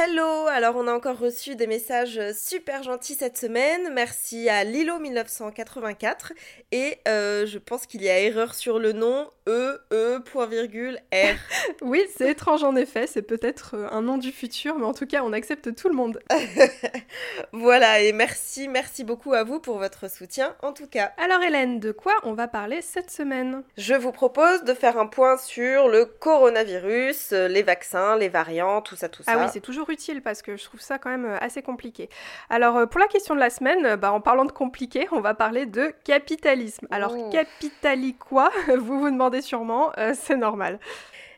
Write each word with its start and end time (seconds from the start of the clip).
Hello 0.00 0.46
Alors 0.46 0.76
on 0.76 0.86
a 0.86 0.92
encore 0.92 1.18
reçu 1.18 1.56
des 1.56 1.66
messages 1.66 2.20
super 2.32 2.84
gentils 2.84 3.16
cette 3.16 3.36
semaine. 3.36 3.90
Merci 3.92 4.48
à 4.48 4.64
Lilo1984. 4.64 6.34
Et 6.70 6.98
euh, 7.08 7.46
je 7.46 7.58
pense 7.58 7.84
qu'il 7.84 8.02
y 8.02 8.08
a 8.08 8.20
erreur 8.20 8.54
sur 8.54 8.78
le 8.78 8.92
nom. 8.92 9.28
E, 9.48 9.80
E, 9.92 10.20
point 10.20 10.46
virgule, 10.46 11.00
R. 11.12 11.34
oui, 11.82 12.04
c'est 12.16 12.30
étrange 12.30 12.62
en 12.62 12.76
effet. 12.76 13.08
C'est 13.08 13.22
peut-être 13.22 13.74
euh, 13.74 13.88
un 13.90 14.02
nom 14.02 14.18
du 14.18 14.30
futur, 14.30 14.78
mais 14.78 14.84
en 14.84 14.92
tout 14.92 15.06
cas, 15.06 15.22
on 15.24 15.32
accepte 15.32 15.74
tout 15.74 15.88
le 15.88 15.96
monde. 15.96 16.20
voilà, 17.52 18.00
et 18.00 18.12
merci, 18.12 18.68
merci 18.68 19.02
beaucoup 19.02 19.32
à 19.32 19.42
vous 19.42 19.58
pour 19.58 19.78
votre 19.78 20.08
soutien 20.08 20.54
en 20.62 20.72
tout 20.72 20.86
cas. 20.86 21.12
Alors 21.16 21.42
Hélène, 21.42 21.80
de 21.80 21.90
quoi 21.90 22.12
on 22.22 22.34
va 22.34 22.46
parler 22.46 22.82
cette 22.82 23.10
semaine? 23.10 23.62
Je 23.76 23.94
vous 23.94 24.12
propose 24.12 24.62
de 24.62 24.74
faire 24.74 24.98
un 24.98 25.06
point 25.06 25.38
sur 25.38 25.88
le 25.88 26.04
coronavirus, 26.04 27.32
les 27.32 27.62
vaccins, 27.62 28.16
les 28.16 28.28
variants, 28.28 28.82
tout 28.82 28.94
ça, 28.94 29.08
tout 29.08 29.24
ça. 29.24 29.32
Ah 29.34 29.38
oui, 29.40 29.46
c'est 29.52 29.60
toujours 29.60 29.87
utile 29.90 30.22
parce 30.22 30.42
que 30.42 30.56
je 30.56 30.64
trouve 30.64 30.80
ça 30.80 30.98
quand 30.98 31.10
même 31.10 31.24
euh, 31.24 31.38
assez 31.40 31.62
compliqué. 31.62 32.08
Alors 32.50 32.76
euh, 32.76 32.86
pour 32.86 33.00
la 33.00 33.06
question 33.06 33.34
de 33.34 33.40
la 33.40 33.50
semaine, 33.50 33.84
euh, 33.86 33.96
bah, 33.96 34.12
en 34.12 34.20
parlant 34.20 34.44
de 34.44 34.52
compliqué, 34.52 35.06
on 35.12 35.20
va 35.20 35.34
parler 35.34 35.66
de 35.66 35.92
capitalisme. 36.04 36.86
Alors 36.90 37.14
oh. 37.16 37.30
capitali 37.30 38.14
quoi 38.14 38.50
Vous 38.76 39.00
vous 39.00 39.10
demandez 39.10 39.42
sûrement, 39.42 39.92
c'est 40.14 40.36
normal. 40.36 40.78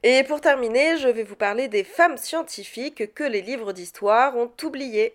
Et 0.02 0.24
pour 0.24 0.40
terminer, 0.40 0.96
je 0.96 1.08
vais 1.08 1.24
vous 1.24 1.36
parler 1.36 1.68
des 1.68 1.84
femmes 1.84 2.16
scientifiques 2.16 3.14
que 3.14 3.24
les 3.24 3.42
livres 3.42 3.72
d'histoire 3.72 4.36
ont 4.36 4.50
oubliées. 4.62 5.14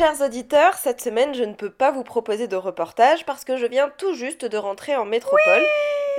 Chers 0.00 0.22
auditeurs, 0.22 0.74
cette 0.74 1.00
semaine, 1.00 1.34
je 1.34 1.42
ne 1.42 1.52
peux 1.52 1.68
pas 1.68 1.90
vous 1.90 2.04
proposer 2.04 2.46
de 2.46 2.54
reportage 2.54 3.26
parce 3.26 3.44
que 3.44 3.56
je 3.56 3.66
viens 3.66 3.90
tout 3.98 4.14
juste 4.14 4.44
de 4.44 4.56
rentrer 4.56 4.96
en 4.96 5.04
métropole. 5.04 5.62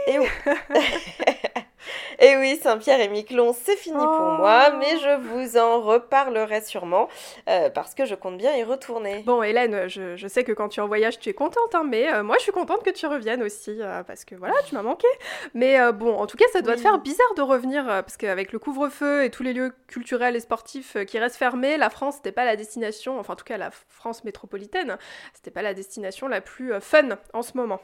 et 0.08 0.20
oui. 0.20 0.28
Et 0.76 1.32
oui, 2.22 2.60
Saint-Pierre 2.62 3.00
et 3.00 3.08
Miquelon, 3.08 3.54
c'est 3.54 3.76
fini 3.76 3.98
pour 3.98 4.06
oh. 4.06 4.38
moi, 4.38 4.72
mais 4.72 4.98
je 5.00 5.18
vous 5.18 5.58
en 5.58 5.82
reparlerai 5.82 6.62
sûrement 6.62 7.10
euh, 7.50 7.70
parce 7.70 7.96
que 7.96 8.06
je 8.06 8.16
compte 8.16 8.38
bien 8.38 8.56
y 8.56 8.64
retourner. 8.64 9.24
Bon, 9.24 9.44
Hélène, 9.44 9.88
je, 9.88 10.28
sais 10.28 10.44
que 10.44 10.52
quand 10.52 10.70
tu 10.70 10.80
es 10.80 10.84
en 10.84 10.88
voyage, 10.88 11.20
tu 11.20 11.30
es 11.30 11.34
contente, 11.34 11.74
hein, 11.74 11.84
mais 11.86 12.12
euh, 12.12 12.24
moi, 12.24 12.36
je 12.38 12.44
suis 12.44 12.52
contente 12.52 12.84
que 12.84 12.90
tu 12.90 13.06
reviennes 13.08 13.44
aussi 13.44 13.78
euh, 13.80 14.04
parce 14.04 14.26
que 14.26 14.36
voilà, 14.36 14.56
tu 14.68 14.76
m'as 14.76 14.82
manqué. 14.82 15.08
Mais 15.54 15.92
bon, 15.92 16.16
en 16.16 16.28
tout 16.28 16.38
cas, 16.38 16.46
ça 16.54 16.62
doit 16.62 16.76
te 16.76 16.82
faire 16.82 17.00
bizarre 17.00 17.34
de 17.36 17.42
revenir 17.42 17.86
parce 17.86 18.18
qu'avec 18.18 18.52
le 18.52 18.60
couvre-feu 18.60 19.24
et 19.24 19.30
tous 19.30 19.44
les 19.44 19.54
lieux 19.54 19.74
culturels 19.88 20.36
et 20.36 20.40
sportifs 20.40 20.98
qui 21.06 21.20
restent 21.20 21.38
fermés, 21.38 21.78
la 21.78 21.90
France 21.90 22.18
n'était 22.18 22.32
pas 22.32 22.46
la 22.46 22.56
destination, 22.56 23.20
enfin, 23.20 23.34
en 23.34 23.36
tout 23.36 23.46
cas, 23.46 23.58
la 23.58 23.72
France 23.72 24.24
métropolitaine, 24.24 24.98
c'était 25.34 25.52
pas 25.52 25.62
la 25.62 25.74
destination 25.74 26.28
la 26.28 26.42
plus 26.42 26.74
fun 26.80 27.10
en 27.34 27.42
ce 27.42 27.58
moment. 27.58 27.80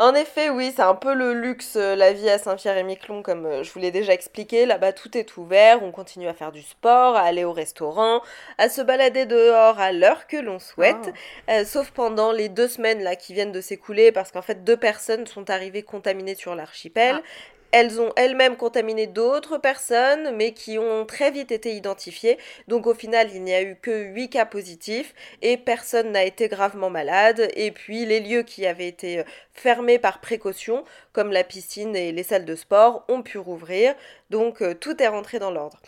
En 0.00 0.14
effet, 0.14 0.48
oui, 0.48 0.72
c'est 0.76 0.82
un 0.82 0.94
peu 0.94 1.12
le 1.12 1.32
luxe, 1.32 1.74
euh, 1.74 1.96
la 1.96 2.12
vie 2.12 2.30
à 2.30 2.38
Saint-Pierre-et-Miquelon, 2.38 3.20
comme 3.20 3.46
euh, 3.46 3.64
je 3.64 3.72
vous 3.72 3.80
l'ai 3.80 3.90
déjà 3.90 4.12
expliqué. 4.12 4.64
Là-bas, 4.64 4.92
tout 4.92 5.18
est 5.18 5.36
ouvert, 5.36 5.82
on 5.82 5.90
continue 5.90 6.28
à 6.28 6.34
faire 6.34 6.52
du 6.52 6.62
sport, 6.62 7.16
à 7.16 7.22
aller 7.22 7.42
au 7.42 7.52
restaurant, 7.52 8.22
à 8.58 8.68
se 8.68 8.80
balader 8.80 9.26
dehors 9.26 9.80
à 9.80 9.90
l'heure 9.90 10.28
que 10.28 10.36
l'on 10.36 10.60
souhaite, 10.60 11.12
euh, 11.50 11.64
sauf 11.64 11.90
pendant 11.90 12.30
les 12.30 12.48
deux 12.48 12.68
semaines 12.68 13.02
là 13.02 13.16
qui 13.16 13.34
viennent 13.34 13.50
de 13.50 13.60
s'écouler, 13.60 14.12
parce 14.12 14.30
qu'en 14.30 14.42
fait, 14.42 14.62
deux 14.62 14.76
personnes 14.76 15.26
sont 15.26 15.50
arrivées 15.50 15.82
contaminées 15.82 16.36
sur 16.36 16.54
l'archipel. 16.54 17.16
Ah. 17.18 17.57
Elles 17.70 18.00
ont 18.00 18.12
elles-mêmes 18.16 18.56
contaminé 18.56 19.06
d'autres 19.06 19.58
personnes, 19.58 20.34
mais 20.34 20.52
qui 20.52 20.78
ont 20.78 21.04
très 21.04 21.30
vite 21.30 21.52
été 21.52 21.74
identifiées. 21.74 22.38
Donc 22.66 22.86
au 22.86 22.94
final, 22.94 23.28
il 23.34 23.42
n'y 23.42 23.52
a 23.52 23.62
eu 23.62 23.76
que 23.76 24.04
8 24.04 24.30
cas 24.30 24.46
positifs 24.46 25.14
et 25.42 25.58
personne 25.58 26.12
n'a 26.12 26.24
été 26.24 26.48
gravement 26.48 26.88
malade. 26.88 27.50
Et 27.56 27.70
puis 27.70 28.06
les 28.06 28.20
lieux 28.20 28.42
qui 28.42 28.66
avaient 28.66 28.88
été 28.88 29.18
euh, 29.18 29.24
fermés 29.52 29.98
par 29.98 30.20
précaution, 30.20 30.84
comme 31.12 31.30
la 31.30 31.44
piscine 31.44 31.94
et 31.94 32.10
les 32.10 32.22
salles 32.22 32.46
de 32.46 32.54
sport, 32.54 33.04
ont 33.08 33.22
pu 33.22 33.36
rouvrir. 33.36 33.94
Donc 34.30 34.62
euh, 34.62 34.74
tout 34.74 35.02
est 35.02 35.08
rentré 35.08 35.38
dans 35.38 35.50
l'ordre. 35.50 35.78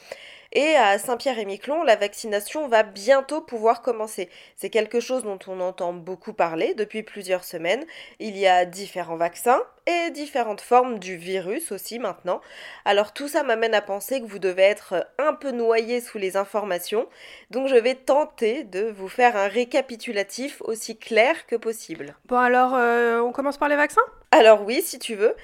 Et 0.52 0.74
à 0.74 0.98
Saint-Pierre-et-Miquelon, 0.98 1.84
la 1.84 1.94
vaccination 1.94 2.66
va 2.66 2.82
bientôt 2.82 3.41
pouvoir 3.41 3.82
commencer. 3.82 4.28
C'est 4.56 4.70
quelque 4.70 4.98
chose 4.98 5.22
dont 5.22 5.38
on 5.47 5.60
entend 5.60 5.92
beaucoup 5.92 6.32
parler 6.32 6.74
depuis 6.74 7.04
plusieurs 7.04 7.44
semaines. 7.44 7.84
Il 8.18 8.36
y 8.36 8.48
a 8.48 8.64
différents 8.64 9.16
vaccins 9.16 9.62
et 9.90 10.10
différentes 10.10 10.60
formes 10.60 10.98
du 10.98 11.16
virus 11.16 11.72
aussi 11.72 11.98
maintenant. 11.98 12.40
Alors 12.84 13.12
tout 13.12 13.28
ça 13.28 13.42
m'amène 13.42 13.74
à 13.74 13.82
penser 13.82 14.20
que 14.20 14.26
vous 14.26 14.38
devez 14.38 14.62
être 14.62 15.06
un 15.18 15.34
peu 15.34 15.50
noyé 15.50 16.00
sous 16.00 16.18
les 16.18 16.36
informations. 16.36 17.08
Donc 17.50 17.68
je 17.68 17.76
vais 17.76 17.94
tenter 17.94 18.64
de 18.64 18.90
vous 18.90 19.08
faire 19.08 19.36
un 19.36 19.48
récapitulatif 19.48 20.62
aussi 20.62 20.96
clair 20.96 21.46
que 21.46 21.56
possible. 21.56 22.14
Bon 22.26 22.38
alors, 22.38 22.74
euh, 22.74 23.20
on 23.20 23.32
commence 23.32 23.58
par 23.58 23.68
les 23.68 23.76
vaccins? 23.76 24.00
Alors 24.32 24.62
oui, 24.62 24.80
si 24.82 24.98
tu 24.98 25.14
veux. 25.16 25.34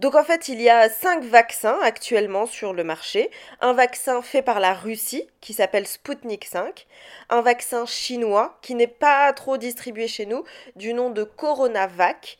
Donc 0.00 0.16
en 0.16 0.24
fait, 0.24 0.48
il 0.48 0.60
y 0.60 0.68
a 0.68 0.88
cinq 0.88 1.22
vaccins 1.22 1.78
actuellement 1.82 2.46
sur 2.46 2.72
le 2.72 2.82
marché. 2.82 3.30
Un 3.60 3.72
vaccin 3.72 4.20
fait 4.20 4.42
par 4.42 4.58
la 4.58 4.74
Russie 4.74 5.28
qui 5.40 5.52
s'appelle 5.52 5.86
Sputnik 5.86 6.44
5. 6.44 6.86
Un 7.30 7.40
vaccin 7.40 7.86
chinois 7.86 8.58
qui 8.62 8.74
n'est 8.74 8.88
pas 8.88 9.32
trop 9.32 9.58
distribué 9.58 10.08
chez 10.08 10.26
nous 10.26 10.42
du 10.74 10.92
nom 10.92 11.10
de 11.10 11.22
Coronavac. 11.22 12.38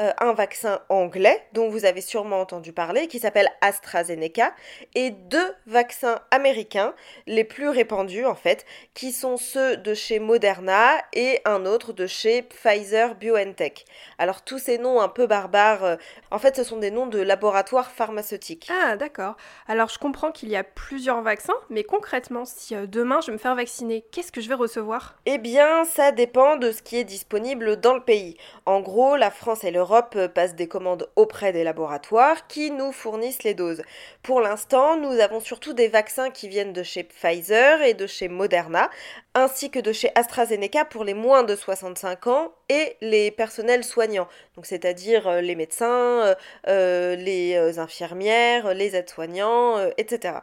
Euh, 0.00 0.10
un 0.18 0.32
vaccin 0.32 0.80
anglais 0.88 1.40
dont 1.52 1.68
vous 1.68 1.84
avez 1.84 2.00
sûrement 2.00 2.40
entendu 2.40 2.72
parler 2.72 3.06
qui 3.06 3.20
s'appelle 3.20 3.48
AstraZeneca 3.60 4.52
et 4.96 5.10
deux 5.10 5.54
vaccins 5.68 6.18
américains 6.32 6.94
les 7.28 7.44
plus 7.44 7.68
répandus 7.68 8.26
en 8.26 8.34
fait 8.34 8.66
qui 8.94 9.12
sont 9.12 9.36
ceux 9.36 9.76
de 9.76 9.94
chez 9.94 10.18
Moderna 10.18 10.96
et 11.12 11.40
un 11.44 11.64
autre 11.64 11.92
de 11.92 12.08
chez 12.08 12.42
Pfizer 12.42 13.14
BioNTech. 13.14 13.84
Alors 14.18 14.42
tous 14.42 14.58
ces 14.58 14.78
noms 14.78 15.00
un 15.00 15.08
peu 15.08 15.28
barbares 15.28 15.84
euh, 15.84 15.96
en 16.32 16.40
fait 16.40 16.56
ce 16.56 16.64
sont 16.64 16.78
des 16.78 16.90
noms 16.90 17.06
de 17.06 17.20
laboratoires 17.20 17.92
pharmaceutiques. 17.92 18.68
Ah 18.72 18.96
d'accord. 18.96 19.36
Alors 19.68 19.90
je 19.90 20.00
comprends 20.00 20.32
qu'il 20.32 20.48
y 20.48 20.56
a 20.56 20.64
plusieurs 20.64 21.22
vaccins 21.22 21.54
mais 21.70 21.84
concrètement 21.84 22.44
si 22.44 22.74
euh, 22.74 22.88
demain 22.88 23.20
je 23.20 23.28
vais 23.28 23.34
me 23.34 23.38
faire 23.38 23.54
vacciner, 23.54 24.04
qu'est-ce 24.10 24.32
que 24.32 24.40
je 24.40 24.48
vais 24.48 24.56
recevoir? 24.56 25.14
Eh 25.24 25.38
bien 25.38 25.84
ça 25.84 26.10
dépend 26.10 26.56
de 26.56 26.72
ce 26.72 26.82
qui 26.82 26.96
est 26.96 27.04
disponible 27.04 27.78
dans 27.78 27.94
le 27.94 28.02
pays. 28.02 28.36
En 28.66 28.80
gros, 28.80 29.14
la 29.14 29.30
France 29.30 29.62
et 29.62 29.70
le 29.70 29.83
l'Europe 29.84 30.28
passe 30.28 30.54
des 30.54 30.66
commandes 30.66 31.10
auprès 31.14 31.52
des 31.52 31.62
laboratoires 31.62 32.46
qui 32.46 32.70
nous 32.70 32.90
fournissent 32.90 33.42
les 33.42 33.52
doses. 33.52 33.82
Pour 34.22 34.40
l'instant, 34.40 34.96
nous 34.96 35.20
avons 35.20 35.40
surtout 35.40 35.74
des 35.74 35.88
vaccins 35.88 36.30
qui 36.30 36.48
viennent 36.48 36.72
de 36.72 36.82
chez 36.82 37.02
Pfizer 37.02 37.82
et 37.82 37.92
de 37.92 38.06
chez 38.06 38.28
Moderna, 38.28 38.88
ainsi 39.34 39.70
que 39.70 39.78
de 39.78 39.92
chez 39.92 40.10
AstraZeneca 40.14 40.86
pour 40.86 41.04
les 41.04 41.12
moins 41.12 41.42
de 41.42 41.54
65 41.54 42.28
ans 42.28 42.54
et 42.70 42.96
les 43.02 43.30
personnels 43.30 43.84
soignants, 43.84 44.28
c'est-à-dire 44.62 45.28
euh, 45.28 45.40
les 45.42 45.54
médecins, 45.54 46.22
euh, 46.22 46.34
euh, 46.68 47.16
les 47.16 47.78
infirmières, 47.78 48.72
les 48.72 48.96
aides-soignants, 48.96 49.90
etc. 49.98 50.36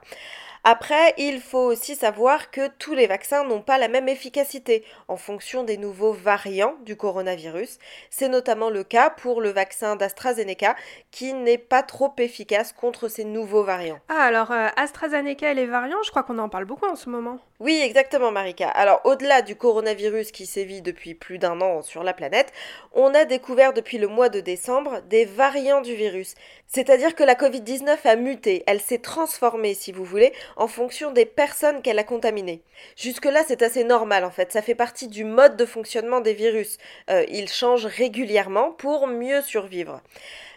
Après, 0.63 1.15
il 1.17 1.41
faut 1.41 1.71
aussi 1.71 1.95
savoir 1.95 2.51
que 2.51 2.67
tous 2.77 2.93
les 2.93 3.07
vaccins 3.07 3.43
n'ont 3.43 3.63
pas 3.63 3.79
la 3.79 3.87
même 3.87 4.07
efficacité 4.07 4.85
en 5.07 5.17
fonction 5.17 5.63
des 5.63 5.77
nouveaux 5.77 6.13
variants 6.13 6.75
du 6.85 6.95
coronavirus. 6.95 7.79
C'est 8.11 8.29
notamment 8.29 8.69
le 8.69 8.83
cas 8.83 9.09
pour 9.09 9.41
le 9.41 9.49
vaccin 9.49 9.95
d'AstraZeneca 9.95 10.75
qui 11.09 11.33
n'est 11.33 11.57
pas 11.57 11.81
trop 11.81 12.13
efficace 12.19 12.73
contre 12.73 13.07
ces 13.07 13.25
nouveaux 13.25 13.63
variants. 13.63 13.99
Ah 14.07 14.21
alors 14.21 14.51
euh, 14.51 14.67
AstraZeneca 14.75 15.51
et 15.51 15.55
les 15.55 15.65
variants, 15.65 16.03
je 16.03 16.11
crois 16.11 16.21
qu'on 16.21 16.37
en 16.37 16.47
parle 16.47 16.65
beaucoup 16.65 16.85
en 16.85 16.95
ce 16.95 17.09
moment. 17.09 17.39
Oui, 17.59 17.79
exactement 17.83 18.31
Marika. 18.31 18.69
Alors 18.69 19.01
au-delà 19.03 19.41
du 19.41 19.55
coronavirus 19.55 20.31
qui 20.31 20.45
sévit 20.45 20.83
depuis 20.83 21.15
plus 21.15 21.39
d'un 21.39 21.59
an 21.61 21.81
sur 21.81 22.03
la 22.03 22.13
planète, 22.13 22.53
on 22.93 23.15
a 23.15 23.25
découvert 23.25 23.73
depuis 23.73 23.97
le 23.97 24.07
mois 24.07 24.29
de 24.29 24.39
décembre 24.41 25.01
des 25.09 25.25
variants 25.25 25.81
du 25.81 25.95
virus. 25.95 26.35
C'est-à-dire 26.67 27.15
que 27.15 27.23
la 27.23 27.35
Covid-19 27.35 27.97
a 28.05 28.15
muté, 28.15 28.63
elle 28.65 28.79
s'est 28.79 28.99
transformée 28.99 29.73
si 29.73 29.91
vous 29.91 30.05
voulez, 30.05 30.33
en 30.55 30.67
fonction 30.67 31.11
des 31.11 31.25
personnes 31.25 31.81
qu'elle 31.81 31.99
a 31.99 32.03
contaminées. 32.03 32.63
Jusque-là, 32.95 33.43
c'est 33.47 33.61
assez 33.61 33.83
normal 33.83 34.25
en 34.25 34.31
fait, 34.31 34.51
ça 34.51 34.61
fait 34.61 34.75
partie 34.75 35.07
du 35.07 35.23
mode 35.23 35.57
de 35.57 35.65
fonctionnement 35.65 36.21
des 36.21 36.33
virus. 36.33 36.77
Euh, 37.09 37.25
ils 37.29 37.49
changent 37.49 37.85
régulièrement 37.85 38.71
pour 38.71 39.07
mieux 39.07 39.41
survivre. 39.41 40.01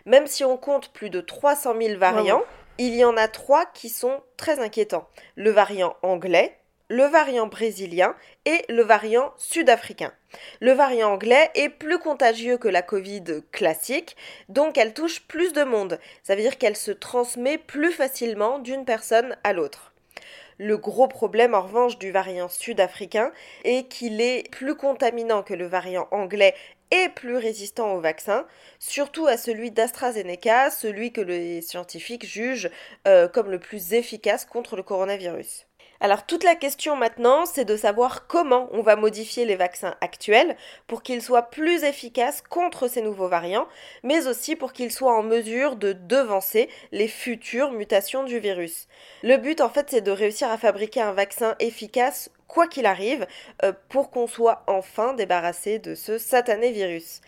Même 0.07 0.27
si 0.27 0.45
on 0.45 0.57
compte 0.57 0.93
plus 0.93 1.11
de 1.11 1.21
300 1.21 1.75
000 1.81 1.99
variants, 1.99 2.43
il 2.79 2.95
y 2.95 3.05
en 3.05 3.17
a 3.17 3.29
trois 3.29 3.67
qui 3.67 3.89
sont 3.89 4.21
très 4.37 4.61
inquiétants. 4.61 5.09
Le 5.37 5.51
variant 5.51 5.97
anglais, 6.03 6.59
le 6.89 7.05
variant 7.05 7.47
brésilien 7.47 8.15
et 8.45 8.65
le 8.69 8.83
variant 8.83 9.33
sud-africain. 9.37 10.13
Le 10.61 10.73
variant 10.73 11.13
anglais 11.13 11.51
est 11.55 11.69
plus 11.69 11.99
contagieux 11.99 12.59
que 12.59 12.69
la 12.69 12.83
Covid 12.83 13.43
classique, 13.53 14.17
donc 14.49 14.77
elle 14.77 14.95
touche 14.95 15.23
plus 15.23 15.53
de 15.53 15.65
monde. 15.65 15.99
Ça 16.23 16.35
veut 16.35 16.43
dire 16.43 16.59
qu'elle 16.59 16.77
se 16.77 16.91
transmet 16.91 17.59
plus 17.59 17.93
facilement 17.93 18.59
d'une 18.59 18.85
personne 18.85 19.37
à 19.45 19.53
l'autre. 19.53 19.93
Le 20.59 20.77
gros 20.77 21.09
problème 21.09 21.55
en 21.55 21.63
revanche 21.63 21.99
du 21.99 22.13
variant 22.13 22.49
sud-africain 22.49 23.33
est 23.65 23.89
qu'il 23.89 24.21
est 24.21 24.49
plus 24.53 24.77
contaminant 24.77 25.43
que 25.43 25.55
le 25.55 25.67
variant 25.67 26.07
anglais 26.13 26.55
et 26.93 27.09
plus 27.09 27.37
résistant 27.37 27.95
au 27.95 28.01
vaccin, 28.01 28.47
surtout 28.79 29.27
à 29.27 29.37
celui 29.37 29.73
d'AstraZeneca, 29.73 30.71
celui 30.71 31.13
que 31.13 31.21
les 31.21 31.61
scientifiques 31.61 32.27
jugent 32.27 32.71
euh, 33.09 33.27
comme 33.27 33.51
le 33.51 33.59
plus 33.59 33.95
efficace 33.95 34.45
contre 34.45 34.77
le 34.77 34.85
coronavirus. 34.85 35.67
Alors 36.05 36.27
toute 36.27 36.45
la 36.45 36.55
question 36.55 36.97
maintenant, 36.97 37.47
c'est 37.47 37.65
de 37.65 37.79
savoir 37.79 38.27
comment 38.27 38.69
on 38.73 38.83
va 38.83 38.95
modifier 38.95 39.47
les 39.47 39.57
vaccins 39.57 39.95
actuels 40.03 40.55
pour 40.87 41.03
qu'ils 41.03 41.23
soient 41.23 41.45
plus 41.45 41.83
efficaces 41.83 42.43
contre 42.43 42.89
ces 42.89 43.01
nouveaux 43.01 43.29
variants, 43.29 43.67
mais 44.03 44.27
aussi 44.27 44.55
pour 44.55 44.75
qu'ils 44.75 44.93
soient 44.93 45.17
en 45.17 45.23
mesure 45.23 45.77
de 45.77 45.95
devancer 45.95 46.69
les 46.93 47.09
futures 47.09 47.71
mutations 47.71 48.23
du 48.23 48.39
virus. 48.39 48.87
Le 49.23 49.39
but 49.39 49.63
en 49.63 49.71
fait 49.71 49.87
c'est 49.89 50.03
de 50.03 50.11
réussir 50.11 50.51
à 50.51 50.59
fabriquer 50.59 51.01
un 51.01 51.15
vaccin 51.15 51.55
efficace 51.59 52.31
quoi 52.49 52.69
qu'il 52.69 52.85
arrive, 52.85 53.27
euh, 53.63 53.73
pour 53.89 54.11
qu'on 54.11 54.27
soit 54.27 54.63
enfin 54.67 55.15
débarrassé 55.15 55.79
de 55.79 55.95
ce 55.95 56.19
satané 56.19 56.71
virus. 56.71 57.23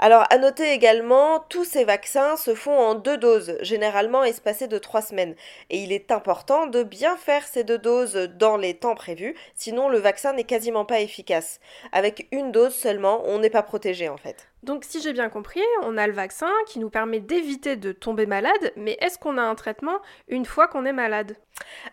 Alors, 0.00 0.24
à 0.30 0.38
noter 0.38 0.72
également, 0.72 1.40
tous 1.48 1.64
ces 1.64 1.84
vaccins 1.84 2.36
se 2.36 2.54
font 2.54 2.78
en 2.78 2.94
deux 2.94 3.18
doses, 3.18 3.56
généralement 3.62 4.22
espacées 4.22 4.68
de 4.68 4.78
trois 4.78 5.02
semaines. 5.02 5.34
Et 5.70 5.78
il 5.78 5.92
est 5.92 6.12
important 6.12 6.68
de 6.68 6.84
bien 6.84 7.16
faire 7.16 7.44
ces 7.44 7.64
deux 7.64 7.78
doses 7.78 8.14
dans 8.38 8.56
les 8.56 8.74
temps 8.74 8.94
prévus, 8.94 9.34
sinon 9.56 9.88
le 9.88 9.98
vaccin 9.98 10.32
n'est 10.34 10.44
quasiment 10.44 10.84
pas 10.84 11.00
efficace. 11.00 11.58
Avec 11.90 12.28
une 12.30 12.52
dose 12.52 12.74
seulement, 12.74 13.22
on 13.24 13.40
n'est 13.40 13.50
pas 13.50 13.64
protégé 13.64 14.08
en 14.08 14.16
fait. 14.16 14.48
Donc 14.62 14.84
si 14.84 15.00
j'ai 15.00 15.12
bien 15.12 15.28
compris, 15.30 15.62
on 15.82 15.96
a 15.96 16.06
le 16.06 16.12
vaccin 16.12 16.50
qui 16.68 16.78
nous 16.78 16.90
permet 16.90 17.20
d'éviter 17.20 17.76
de 17.76 17.92
tomber 17.92 18.26
malade, 18.26 18.72
mais 18.76 18.96
est-ce 19.00 19.18
qu'on 19.18 19.38
a 19.38 19.42
un 19.42 19.54
traitement 19.54 19.98
une 20.28 20.46
fois 20.46 20.68
qu'on 20.68 20.84
est 20.84 20.92
malade? 20.92 21.36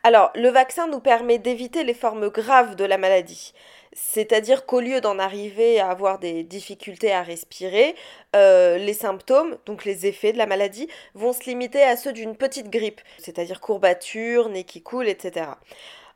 Alors, 0.03 0.31
le 0.35 0.49
vaccin 0.49 0.87
nous 0.87 0.99
permet 0.99 1.39
d'éviter 1.39 1.83
les 1.83 1.93
formes 1.93 2.29
graves 2.29 2.75
de 2.75 2.85
la 2.85 2.97
maladie. 2.97 3.53
C'est-à-dire 3.97 4.65
qu'au 4.65 4.81
lieu 4.81 4.99
d'en 4.99 5.19
arriver 5.19 5.79
à 5.79 5.89
avoir 5.89 6.19
des 6.19 6.43
difficultés 6.43 7.13
à 7.13 7.23
respirer, 7.23 7.95
euh, 8.35 8.77
les 8.77 8.93
symptômes, 8.93 9.57
donc 9.65 9.85
les 9.85 10.05
effets 10.05 10.33
de 10.33 10.37
la 10.37 10.45
maladie, 10.45 10.89
vont 11.13 11.31
se 11.31 11.45
limiter 11.45 11.81
à 11.81 11.95
ceux 11.95 12.11
d'une 12.11 12.35
petite 12.35 12.69
grippe, 12.69 12.99
c'est-à-dire 13.17 13.61
courbature, 13.61 14.49
nez 14.49 14.65
qui 14.65 14.81
coule, 14.83 15.07
etc. 15.07 15.45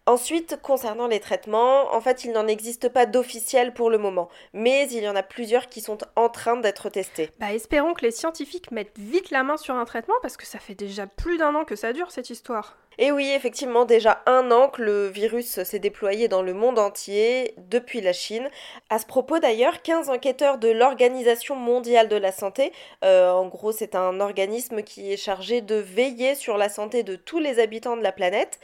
Ensuite, 0.10 0.58
concernant 0.64 1.06
les 1.06 1.20
traitements, 1.20 1.94
en 1.94 2.02
fait, 2.02 2.24
il 2.24 2.32
n'en 2.32 2.48
existe 2.48 2.90
pas 2.90 3.06
d'officiel 3.06 3.76
pour 3.76 3.92
le 3.92 4.00
moment, 4.00 4.28
mais 4.54 4.90
il 4.90 5.04
y 5.04 5.08
en 5.08 5.16
a 5.16 5.22
plusieurs 5.22 5.70
qui 5.70 5.82
sont 5.82 6.00
en 6.16 6.30
train 6.30 6.58
d'être 6.58 6.90
testés. 6.90 7.30
Bah, 7.40 7.54
espérons 7.54 7.94
que 7.94 8.02
les 8.02 8.10
scientifiques 8.10 8.72
mettent 8.72 8.98
vite 8.98 9.30
la 9.30 9.44
main 9.44 9.56
sur 9.56 9.76
un 9.76 9.86
traitement 9.86 10.16
parce 10.24 10.36
que 10.36 10.48
ça 10.48 10.58
fait 10.58 10.74
déjà 10.74 11.06
plus 11.06 11.38
d'un 11.38 11.54
an 11.54 11.64
que 11.64 11.76
ça 11.76 11.94
dure 11.94 12.10
cette 12.10 12.32
histoire. 12.32 12.76
Et 13.02 13.14
oui, 13.14 13.32
effectivement, 13.34 13.86
déjà 13.86 14.22
un 14.26 14.52
an 14.52 14.68
que 14.68 14.82
le 14.82 15.08
virus 15.08 15.64
s'est 15.64 15.80
déployé 15.80 16.28
dans 16.28 16.42
le 16.42 16.54
monde 16.54 16.78
entier, 16.78 17.54
depuis 17.70 18.02
la 18.02 18.12
Chine. 18.12 18.50
À 18.90 19.00
ce 19.00 19.06
propos 19.06 19.40
d'ailleurs, 19.40 19.82
15 19.82 20.10
enquêteurs 20.10 20.58
de 20.58 20.68
l'Organisation 20.68 21.56
mondiale 21.56 22.10
de 22.10 22.18
la 22.18 22.34
santé, 22.34 22.74
euh, 23.06 23.32
en 23.32 23.48
gros 23.48 23.72
c'est 23.72 23.96
un 23.96 24.20
organisme 24.20 24.84
qui 24.84 25.14
est 25.14 25.18
chargé 25.18 25.62
de 25.62 25.76
veiller 25.76 26.36
sur 26.36 26.58
la 26.58 26.68
santé 26.68 27.04
de 27.04 27.16
tous 27.16 27.40
les 27.40 27.60
habitants 27.60 27.96
de 27.96 28.04
la 28.04 28.12
planète, 28.12 28.60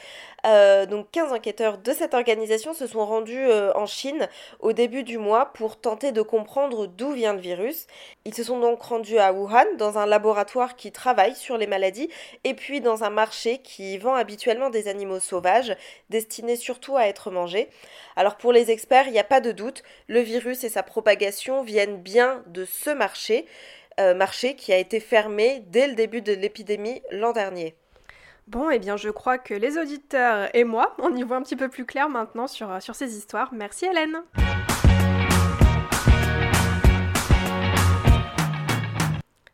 euh, 0.45 0.85
donc 0.85 1.09
15 1.11 1.33
enquêteurs 1.33 1.77
de 1.79 1.91
cette 1.91 2.13
organisation 2.13 2.73
se 2.73 2.85
sont 2.85 3.05
rendus 3.05 3.45
euh, 3.47 3.73
en 3.73 3.85
Chine 3.85 4.29
au 4.59 4.73
début 4.73 5.03
du 5.03 5.17
mois 5.17 5.47
pour 5.53 5.77
tenter 5.77 6.11
de 6.11 6.21
comprendre 6.21 6.85
d'où 6.85 7.13
vient 7.13 7.33
le 7.33 7.39
virus. 7.39 7.87
Ils 8.25 8.33
se 8.33 8.43
sont 8.43 8.59
donc 8.59 8.81
rendus 8.81 9.17
à 9.17 9.33
Wuhan, 9.33 9.65
dans 9.77 9.97
un 9.97 10.05
laboratoire 10.05 10.75
qui 10.75 10.91
travaille 10.91 11.35
sur 11.35 11.57
les 11.57 11.67
maladies, 11.67 12.09
et 12.43 12.53
puis 12.53 12.79
dans 12.79 13.03
un 13.03 13.09
marché 13.09 13.57
qui 13.59 13.97
vend 13.97 14.13
habituellement 14.13 14.69
des 14.69 14.87
animaux 14.87 15.19
sauvages, 15.19 15.75
destinés 16.09 16.57
surtout 16.57 16.95
à 16.95 17.07
être 17.07 17.31
mangés. 17.31 17.69
Alors 18.15 18.37
pour 18.37 18.53
les 18.53 18.71
experts, 18.71 19.07
il 19.07 19.13
n'y 19.13 19.19
a 19.19 19.23
pas 19.23 19.41
de 19.41 19.51
doute, 19.51 19.83
le 20.07 20.19
virus 20.19 20.63
et 20.63 20.69
sa 20.69 20.83
propagation 20.83 21.63
viennent 21.63 21.97
bien 21.97 22.43
de 22.47 22.65
ce 22.65 22.91
marché, 22.91 23.45
euh, 23.99 24.13
marché 24.13 24.55
qui 24.55 24.73
a 24.73 24.77
été 24.77 24.99
fermé 24.99 25.63
dès 25.67 25.87
le 25.87 25.95
début 25.95 26.21
de 26.21 26.33
l'épidémie 26.33 27.01
l'an 27.11 27.31
dernier. 27.31 27.75
Bon, 28.47 28.69
eh 28.69 28.77
bien, 28.77 28.95
je 28.95 29.09
crois 29.09 29.39
que 29.39 29.55
les 29.55 29.79
auditeurs 29.79 30.55
et 30.55 30.65
moi, 30.65 30.95
on 30.99 31.15
y 31.15 31.23
voit 31.23 31.37
un 31.37 31.41
petit 31.41 31.55
peu 31.55 31.67
plus 31.67 31.83
clair 31.83 32.09
maintenant 32.09 32.45
sur, 32.45 32.71
euh, 32.71 32.79
sur 32.79 32.93
ces 32.93 33.17
histoires. 33.17 33.49
Merci 33.53 33.85
Hélène. 33.85 34.21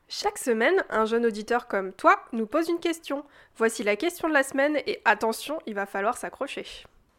Chaque 0.09 0.38
semaine, 0.38 0.83
un 0.89 1.05
jeune 1.05 1.25
auditeur 1.25 1.69
comme 1.69 1.93
toi 1.93 2.17
nous 2.33 2.45
pose 2.45 2.67
une 2.67 2.79
question. 2.79 3.23
Voici 3.55 3.81
la 3.83 3.95
question 3.95 4.27
de 4.27 4.33
la 4.33 4.43
semaine 4.43 4.77
et 4.85 5.01
attention, 5.05 5.59
il 5.65 5.73
va 5.73 5.85
falloir 5.85 6.17
s'accrocher. 6.17 6.65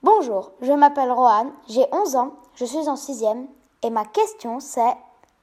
Bonjour, 0.02 0.52
je 0.60 0.72
m'appelle 0.72 1.10
Rohan, 1.10 1.52
j'ai 1.68 1.86
11 1.90 2.16
ans, 2.16 2.36
je 2.54 2.66
suis 2.66 2.86
en 2.86 2.96
6 2.96 3.24
et 3.82 3.90
ma 3.90 4.04
question 4.04 4.60
c'est 4.60 4.94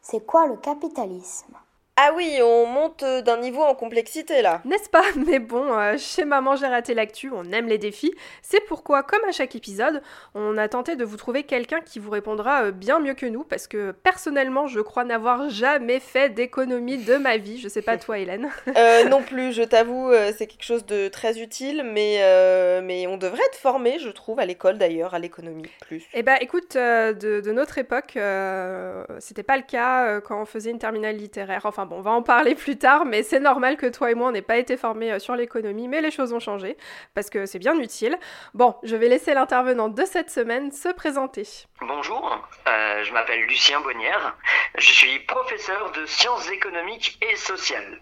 c'est 0.01 0.25
quoi 0.25 0.47
le 0.47 0.57
capitalisme? 0.57 1.55
Ah 2.01 2.11
oui, 2.15 2.39
on 2.41 2.65
monte 2.65 3.03
d'un 3.03 3.35
niveau 3.35 3.61
en 3.61 3.75
complexité 3.75 4.41
là. 4.41 4.61
N'est-ce 4.63 4.89
pas? 4.89 5.03
Mais 5.27 5.39
bon, 5.39 5.77
euh, 5.77 5.97
chez 5.97 6.23
Maman 6.23 6.55
j'ai 6.55 6.67
raté 6.67 6.93
l'actu, 6.93 7.29
on 7.29 7.51
aime 7.51 7.67
les 7.67 7.77
défis. 7.77 8.13
C'est 8.41 8.61
pourquoi, 8.61 9.03
comme 9.03 9.19
à 9.27 9.33
chaque 9.33 9.53
épisode, 9.53 10.01
on 10.33 10.57
a 10.57 10.69
tenté 10.69 10.95
de 10.95 11.03
vous 11.03 11.17
trouver 11.17 11.43
quelqu'un 11.43 11.81
qui 11.81 11.99
vous 11.99 12.09
répondra 12.09 12.63
euh, 12.63 12.71
bien 12.71 13.01
mieux 13.01 13.15
que 13.15 13.25
nous, 13.25 13.43
parce 13.43 13.67
que 13.67 13.91
personnellement, 13.91 14.65
je 14.65 14.79
crois 14.79 15.03
n'avoir 15.03 15.49
jamais 15.49 15.99
fait 15.99 16.29
d'économie 16.29 16.99
de 16.99 17.17
ma 17.17 17.35
vie. 17.35 17.59
Je 17.59 17.67
sais 17.67 17.81
pas 17.81 17.97
toi, 17.97 18.17
Hélène. 18.17 18.47
euh, 18.77 19.03
non 19.09 19.21
plus, 19.21 19.51
je 19.51 19.63
t'avoue, 19.63 20.09
euh, 20.09 20.31
c'est 20.37 20.47
quelque 20.47 20.63
chose 20.63 20.85
de 20.85 21.09
très 21.09 21.41
utile, 21.41 21.83
mais, 21.83 22.19
mais 22.81 23.07
on 23.07 23.17
devrait 23.17 23.43
être 23.47 23.57
formé, 23.57 23.99
je 23.99 24.09
trouve, 24.09 24.39
à 24.39 24.45
l'école 24.45 24.77
d'ailleurs, 24.77 25.15
à 25.15 25.19
l'économie 25.19 25.69
plus. 25.81 26.05
Eh 26.13 26.23
bah 26.23 26.37
écoute, 26.39 26.75
de, 26.75 27.41
de, 27.41 27.51
notre 27.51 27.77
époque, 27.77 28.17
c'était 29.19 29.43
pas 29.43 29.57
le 29.57 29.63
cas 29.63 30.21
quand 30.21 30.41
on 30.41 30.45
faisait 30.45 30.71
une 30.71 30.79
terminale 30.79 31.17
littéraire. 31.17 31.65
Enfin 31.65 31.88
on 31.91 32.01
va 32.01 32.11
en 32.11 32.21
parler 32.21 32.55
plus 32.55 32.77
tard, 32.77 33.05
mais 33.05 33.23
c'est 33.23 33.39
normal 33.39 33.77
que 33.77 33.87
toi 33.87 34.11
et 34.11 34.15
moi, 34.15 34.29
on 34.29 34.31
n'ait 34.31 34.41
pas 34.41 34.57
été 34.57 34.77
formés 34.77 35.11
euh, 35.11 35.19
sur 35.19 35.35
l'économie, 35.35 35.87
mais 35.87 36.01
les 36.01 36.11
choses 36.11 36.33
ont 36.33 36.39
changé, 36.39 36.77
parce 37.13 37.29
que 37.29 37.45
c'est 37.45 37.59
bien 37.59 37.77
utile. 37.79 38.17
Bon, 38.53 38.75
je 38.83 38.95
vais 38.95 39.07
laisser 39.07 39.33
l'intervenant 39.33 39.89
de 39.89 40.05
cette 40.05 40.29
semaine 40.29 40.71
se 40.71 40.89
présenter. 40.89 41.47
Bonjour, 41.81 42.47
euh, 42.67 43.03
je 43.03 43.13
m'appelle 43.13 43.41
Lucien 43.45 43.79
Bonnière, 43.81 44.37
je 44.77 44.91
suis 44.91 45.19
professeur 45.19 45.91
de 45.91 46.05
sciences 46.05 46.49
économiques 46.51 47.17
et 47.29 47.35
sociales. 47.35 47.99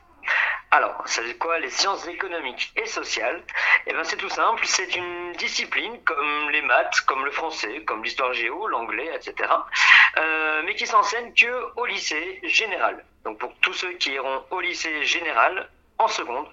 Alors, 0.72 1.02
c'est 1.06 1.38
quoi 1.38 1.60
les 1.60 1.70
sciences 1.70 2.08
économiques 2.08 2.74
et 2.76 2.86
sociales? 2.86 3.42
Eh 3.86 3.94
bien, 3.94 4.04
c'est 4.04 4.18
tout 4.18 4.28
simple, 4.28 4.62
c'est 4.66 4.96
une 4.96 5.32
discipline 5.34 6.04
comme 6.04 6.50
les 6.50 6.62
maths, 6.62 7.00
comme 7.08 7.24
le 7.24 7.32
français, 7.32 7.84
comme 7.86 8.04
l'histoire 8.04 8.34
géo, 8.34 8.68
l'anglais, 8.68 9.10
etc. 9.16 9.50
Euh, 10.18 10.62
mais 10.66 10.76
qui 10.76 10.88
s'enseigne 10.88 11.34
que 11.34 11.80
au 11.80 11.86
lycée 11.86 12.40
général. 12.44 13.04
Donc, 13.24 13.38
pour 13.38 13.54
tous 13.62 13.74
ceux 13.74 13.94
qui 13.94 14.12
iront 14.12 14.44
au 14.52 14.60
lycée 14.62 15.04
général 15.04 15.70
en 16.00 16.08
seconde, 16.08 16.48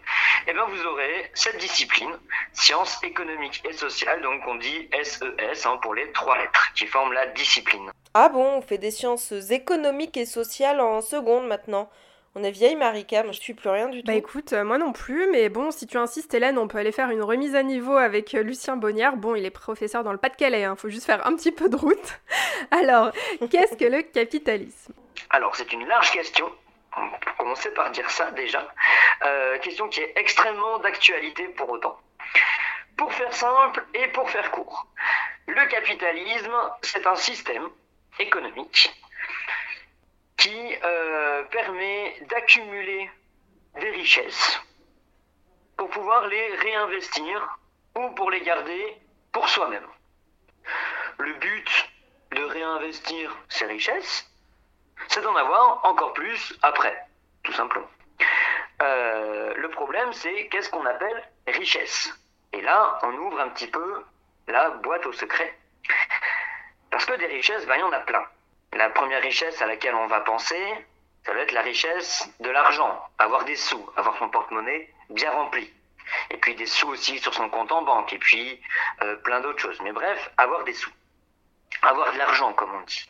eh 0.46 0.52
bien, 0.52 0.64
vous 0.66 0.84
aurez 0.86 1.30
cette 1.34 1.58
discipline, 1.58 2.10
sciences 2.52 3.02
économiques 3.02 3.62
et 3.68 3.72
sociales, 3.72 4.20
donc 4.22 4.42
on 4.46 4.56
dit 4.56 4.88
SES 5.02 5.22
e 5.22 5.68
hein, 5.68 5.76
pour 5.82 5.94
les 5.94 6.10
trois 6.12 6.36
lettres 6.38 6.72
qui 6.74 6.86
forment 6.86 7.12
la 7.12 7.26
discipline. 7.26 7.90
Ah 8.14 8.28
bon, 8.28 8.44
on 8.44 8.62
fait 8.62 8.78
des 8.78 8.90
sciences 8.90 9.32
économiques 9.50 10.16
et 10.16 10.26
sociales 10.26 10.80
en 10.80 11.00
seconde 11.00 11.46
maintenant 11.46 11.90
on 12.36 12.42
est 12.42 12.50
vieille 12.50 12.76
Marika, 12.76 13.22
moi 13.22 13.32
je 13.32 13.40
suis 13.40 13.54
plus 13.54 13.68
rien 13.68 13.88
du 13.88 13.98
bah 13.98 14.02
tout. 14.02 14.06
Bah 14.06 14.14
écoute, 14.14 14.52
euh, 14.52 14.64
moi 14.64 14.78
non 14.78 14.92
plus, 14.92 15.30
mais 15.30 15.48
bon, 15.48 15.70
si 15.70 15.86
tu 15.86 15.96
insistes 15.96 16.34
Hélène, 16.34 16.58
on 16.58 16.66
peut 16.66 16.78
aller 16.78 16.92
faire 16.92 17.10
une 17.10 17.22
remise 17.22 17.54
à 17.54 17.62
niveau 17.62 17.96
avec 17.96 18.34
euh, 18.34 18.42
Lucien 18.42 18.76
Bonnière. 18.76 19.16
Bon, 19.16 19.34
il 19.34 19.44
est 19.44 19.50
professeur 19.50 20.02
dans 20.02 20.12
le 20.12 20.18
Pas-de-Calais, 20.18 20.64
hein, 20.64 20.74
faut 20.76 20.88
juste 20.88 21.06
faire 21.06 21.26
un 21.26 21.36
petit 21.36 21.52
peu 21.52 21.68
de 21.68 21.76
route. 21.76 22.20
Alors, 22.70 23.12
qu'est-ce 23.50 23.76
que 23.76 23.84
le 23.84 24.02
capitalisme? 24.02 24.92
Alors, 25.30 25.54
c'est 25.54 25.72
une 25.72 25.86
large 25.86 26.10
question. 26.10 26.50
On 26.96 27.08
peut 27.20 27.30
commencer 27.38 27.70
par 27.70 27.90
dire 27.90 28.10
ça 28.10 28.30
déjà. 28.32 28.66
Euh, 29.24 29.58
question 29.58 29.88
qui 29.88 30.00
est 30.00 30.12
extrêmement 30.16 30.78
d'actualité 30.78 31.48
pour 31.56 31.70
autant. 31.70 31.96
Pour 32.96 33.12
faire 33.12 33.32
simple 33.32 33.84
et 33.94 34.08
pour 34.08 34.28
faire 34.30 34.50
court, 34.50 34.86
le 35.46 35.66
capitalisme, 35.68 36.54
c'est 36.82 37.06
un 37.06 37.16
système 37.16 37.68
économique 38.18 38.92
qui 40.36 40.76
euh, 40.82 41.44
permet 41.44 42.16
d'accumuler 42.28 43.10
des 43.80 43.90
richesses 43.90 44.60
pour 45.76 45.90
pouvoir 45.90 46.26
les 46.26 46.54
réinvestir 46.56 47.58
ou 47.96 48.08
pour 48.10 48.30
les 48.30 48.40
garder 48.40 48.96
pour 49.32 49.48
soi-même. 49.48 49.86
Le 51.18 51.34
but 51.34 51.90
de 52.32 52.42
réinvestir 52.42 53.36
ces 53.48 53.66
richesses, 53.66 54.30
c'est 55.08 55.22
d'en 55.22 55.36
avoir 55.36 55.84
encore 55.84 56.12
plus 56.12 56.56
après, 56.62 56.96
tout 57.42 57.52
simplement. 57.52 57.88
Euh, 58.82 59.54
le 59.54 59.68
problème, 59.70 60.12
c'est 60.12 60.48
qu'est-ce 60.48 60.70
qu'on 60.70 60.84
appelle 60.86 61.28
richesse? 61.46 62.12
Et 62.52 62.60
là, 62.60 62.98
on 63.02 63.12
ouvre 63.14 63.40
un 63.40 63.48
petit 63.50 63.68
peu 63.68 64.04
la 64.48 64.70
boîte 64.70 65.06
au 65.06 65.12
secret. 65.12 65.58
Parce 66.90 67.06
que 67.06 67.14
des 67.14 67.26
richesses, 67.26 67.66
ben, 67.66 67.76
il 67.76 67.80
y 67.80 67.82
en 67.82 67.92
a 67.92 68.00
plein. 68.00 68.24
La 68.74 68.90
première 68.90 69.22
richesse 69.22 69.62
à 69.62 69.66
laquelle 69.66 69.94
on 69.94 70.08
va 70.08 70.20
penser, 70.20 70.60
ça 71.24 71.32
va 71.32 71.40
être 71.40 71.52
la 71.52 71.62
richesse 71.62 72.28
de 72.40 72.50
l'argent, 72.50 73.00
avoir 73.18 73.44
des 73.44 73.54
sous, 73.56 73.88
avoir 73.96 74.18
son 74.18 74.28
porte-monnaie 74.28 74.90
bien 75.10 75.30
rempli. 75.30 75.72
Et 76.30 76.36
puis 76.36 76.56
des 76.56 76.66
sous 76.66 76.88
aussi 76.88 77.18
sur 77.20 77.32
son 77.32 77.48
compte 77.48 77.70
en 77.70 77.82
banque, 77.82 78.12
et 78.12 78.18
puis 78.18 78.60
euh, 79.02 79.16
plein 79.16 79.40
d'autres 79.40 79.60
choses. 79.60 79.80
Mais 79.82 79.92
bref, 79.92 80.30
avoir 80.36 80.64
des 80.64 80.74
sous. 80.74 80.90
Avoir 81.82 82.12
de 82.12 82.18
l'argent, 82.18 82.52
comme 82.52 82.74
on 82.74 82.80
dit. 82.82 83.08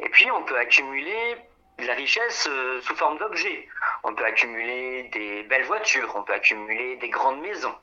Et 0.00 0.08
puis 0.10 0.30
on 0.30 0.42
peut 0.42 0.58
accumuler 0.58 1.36
de 1.78 1.86
la 1.86 1.94
richesse 1.94 2.46
euh, 2.48 2.80
sous 2.82 2.94
forme 2.96 3.18
d'objets. 3.18 3.68
On 4.04 4.14
peut 4.14 4.24
accumuler 4.24 5.04
des 5.04 5.42
belles 5.44 5.64
voitures, 5.64 6.12
on 6.16 6.22
peut 6.22 6.34
accumuler 6.34 6.96
des 6.96 7.08
grandes 7.08 7.40
maisons. 7.40 7.74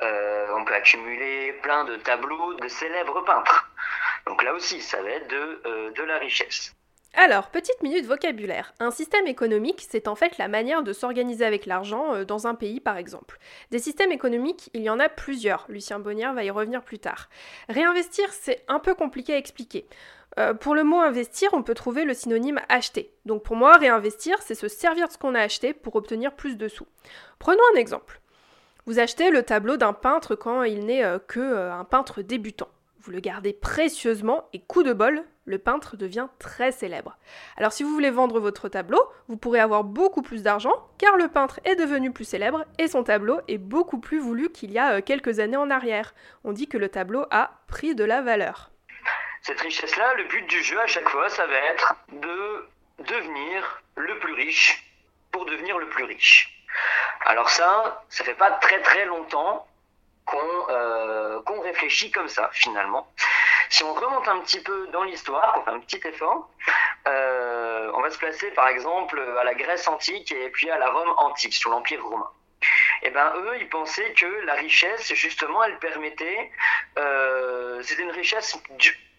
Euh, 0.00 0.54
on 0.56 0.64
peut 0.64 0.74
accumuler 0.74 1.52
plein 1.62 1.84
de 1.84 1.96
tableaux 1.96 2.54
de 2.54 2.68
célèbres 2.68 3.22
peintres. 3.24 3.70
Donc 4.28 4.44
là 4.44 4.54
aussi, 4.54 4.80
ça 4.80 5.02
va 5.02 5.10
être 5.10 5.28
de, 5.28 5.92
de 5.94 6.02
la 6.04 6.18
richesse. 6.18 6.74
Alors, 7.14 7.48
petite 7.48 7.82
minute 7.82 8.04
vocabulaire. 8.04 8.74
Un 8.80 8.90
système 8.90 9.26
économique, 9.26 9.84
c'est 9.88 10.08
en 10.08 10.14
fait 10.14 10.38
la 10.38 10.46
manière 10.46 10.82
de 10.82 10.92
s'organiser 10.92 11.44
avec 11.44 11.66
l'argent 11.66 12.14
euh, 12.14 12.24
dans 12.24 12.46
un 12.46 12.54
pays 12.54 12.80
par 12.80 12.96
exemple. 12.96 13.38
Des 13.70 13.78
systèmes 13.78 14.12
économiques, 14.12 14.70
il 14.74 14.82
y 14.82 14.90
en 14.90 15.00
a 15.00 15.08
plusieurs. 15.08 15.64
Lucien 15.68 15.98
Bonnière 15.98 16.34
va 16.34 16.44
y 16.44 16.50
revenir 16.50 16.82
plus 16.82 16.98
tard. 16.98 17.28
Réinvestir, 17.68 18.32
c'est 18.32 18.62
un 18.68 18.78
peu 18.78 18.94
compliqué 18.94 19.34
à 19.34 19.38
expliquer. 19.38 19.86
Euh, 20.38 20.52
pour 20.54 20.74
le 20.74 20.84
mot 20.84 20.98
investir, 21.00 21.48
on 21.54 21.62
peut 21.62 21.74
trouver 21.74 22.04
le 22.04 22.14
synonyme 22.14 22.60
acheter. 22.68 23.10
Donc 23.24 23.42
pour 23.42 23.56
moi, 23.56 23.78
réinvestir, 23.78 24.40
c'est 24.42 24.54
se 24.54 24.68
servir 24.68 25.08
de 25.08 25.12
ce 25.12 25.18
qu'on 25.18 25.34
a 25.34 25.40
acheté 25.40 25.72
pour 25.72 25.96
obtenir 25.96 26.36
plus 26.36 26.56
de 26.56 26.68
sous. 26.68 26.86
Prenons 27.38 27.64
un 27.74 27.78
exemple. 27.78 28.20
Vous 28.84 28.98
achetez 28.98 29.30
le 29.30 29.42
tableau 29.42 29.76
d'un 29.76 29.92
peintre 29.92 30.34
quand 30.36 30.62
il 30.62 30.84
n'est 30.84 31.04
euh, 31.04 31.18
que 31.18 31.70
un 31.70 31.84
peintre 31.84 32.22
débutant. 32.22 32.68
Vous 33.00 33.12
le 33.12 33.20
gardez 33.20 33.52
précieusement 33.52 34.48
et 34.52 34.60
coup 34.60 34.82
de 34.82 34.92
bol, 34.92 35.22
le 35.44 35.58
peintre 35.58 35.96
devient 35.96 36.26
très 36.38 36.72
célèbre. 36.72 37.16
Alors 37.56 37.72
si 37.72 37.84
vous 37.84 37.90
voulez 37.90 38.10
vendre 38.10 38.40
votre 38.40 38.68
tableau, 38.68 39.00
vous 39.28 39.36
pourrez 39.36 39.60
avoir 39.60 39.84
beaucoup 39.84 40.20
plus 40.20 40.42
d'argent 40.42 40.74
car 40.98 41.16
le 41.16 41.28
peintre 41.28 41.60
est 41.64 41.76
devenu 41.76 42.12
plus 42.12 42.24
célèbre 42.24 42.64
et 42.78 42.88
son 42.88 43.04
tableau 43.04 43.40
est 43.46 43.58
beaucoup 43.58 43.98
plus 43.98 44.18
voulu 44.18 44.50
qu'il 44.50 44.72
y 44.72 44.78
a 44.78 44.94
euh, 44.94 45.00
quelques 45.00 45.38
années 45.38 45.56
en 45.56 45.70
arrière. 45.70 46.12
On 46.42 46.52
dit 46.52 46.66
que 46.66 46.76
le 46.76 46.88
tableau 46.88 47.24
a 47.30 47.52
pris 47.68 47.94
de 47.94 48.04
la 48.04 48.20
valeur. 48.20 48.70
Cette 49.42 49.60
richesse-là, 49.60 50.14
le 50.14 50.24
but 50.24 50.46
du 50.48 50.62
jeu 50.62 50.80
à 50.80 50.86
chaque 50.86 51.08
fois, 51.08 51.28
ça 51.28 51.46
va 51.46 51.56
être 51.72 51.94
de 52.12 52.68
devenir 53.04 53.82
le 53.96 54.18
plus 54.18 54.34
riche 54.34 54.84
pour 55.30 55.46
devenir 55.46 55.78
le 55.78 55.88
plus 55.88 56.04
riche. 56.04 56.66
Alors 57.24 57.48
ça, 57.48 58.04
ça 58.08 58.24
fait 58.24 58.34
pas 58.34 58.50
très 58.52 58.80
très 58.82 59.06
longtemps 59.06 59.66
euh, 60.70 61.40
qu'on 61.42 61.60
réfléchit 61.60 62.10
comme 62.10 62.28
ça 62.28 62.50
finalement. 62.52 63.10
Si 63.70 63.82
on 63.82 63.92
remonte 63.92 64.28
un 64.28 64.40
petit 64.40 64.60
peu 64.60 64.86
dans 64.88 65.04
l'histoire, 65.04 65.52
qu'on 65.52 65.64
fait 65.64 65.70
un 65.70 65.80
petit 65.80 66.00
effort, 66.06 66.50
euh, 67.06 67.90
on 67.94 68.00
va 68.00 68.10
se 68.10 68.18
placer 68.18 68.50
par 68.52 68.68
exemple 68.68 69.20
à 69.38 69.44
la 69.44 69.54
Grèce 69.54 69.88
antique 69.88 70.32
et 70.32 70.50
puis 70.50 70.70
à 70.70 70.78
la 70.78 70.90
Rome 70.90 71.14
antique, 71.18 71.54
sur 71.54 71.70
l'Empire 71.70 72.04
romain. 72.04 72.30
Et 73.02 73.06
eh 73.06 73.10
ben 73.10 73.32
eux, 73.36 73.56
ils 73.60 73.68
pensaient 73.68 74.12
que 74.14 74.26
la 74.44 74.54
richesse, 74.54 75.14
justement, 75.14 75.62
elle 75.62 75.78
permettait, 75.78 76.50
euh, 76.98 77.80
c'était 77.82 78.02
une 78.02 78.10
richesse 78.10 78.60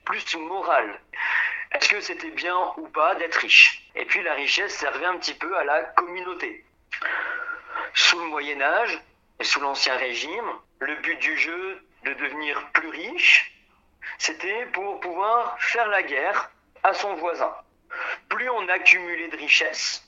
plus 0.03 0.35
morale. 0.35 0.99
Est-ce 1.71 1.87
que 1.87 2.01
c'était 2.01 2.31
bien 2.31 2.57
ou 2.77 2.87
pas 2.89 3.15
d'être 3.15 3.35
riche? 3.35 3.89
Et 3.95 4.03
puis 4.05 4.21
la 4.23 4.33
richesse 4.33 4.75
servait 4.75 5.05
un 5.05 5.17
petit 5.17 5.35
peu 5.35 5.55
à 5.57 5.63
la 5.63 5.83
communauté. 5.83 6.65
Sous 7.93 8.19
le 8.19 8.25
Moyen 8.25 8.61
Âge 8.61 8.99
sous 9.43 9.59
l'Ancien 9.59 9.95
Régime, 9.95 10.51
le 10.79 10.95
but 10.95 11.17
du 11.19 11.37
jeu 11.37 11.81
de 12.03 12.13
devenir 12.13 12.71
plus 12.73 12.89
riche, 12.89 13.53
c'était 14.17 14.65
pour 14.67 14.99
pouvoir 14.99 15.57
faire 15.59 15.87
la 15.87 16.03
guerre 16.03 16.51
à 16.83 16.93
son 16.93 17.15
voisin. 17.15 17.53
Plus 18.29 18.49
on 18.49 18.67
accumulait 18.67 19.29
de 19.29 19.37
richesses, 19.37 20.03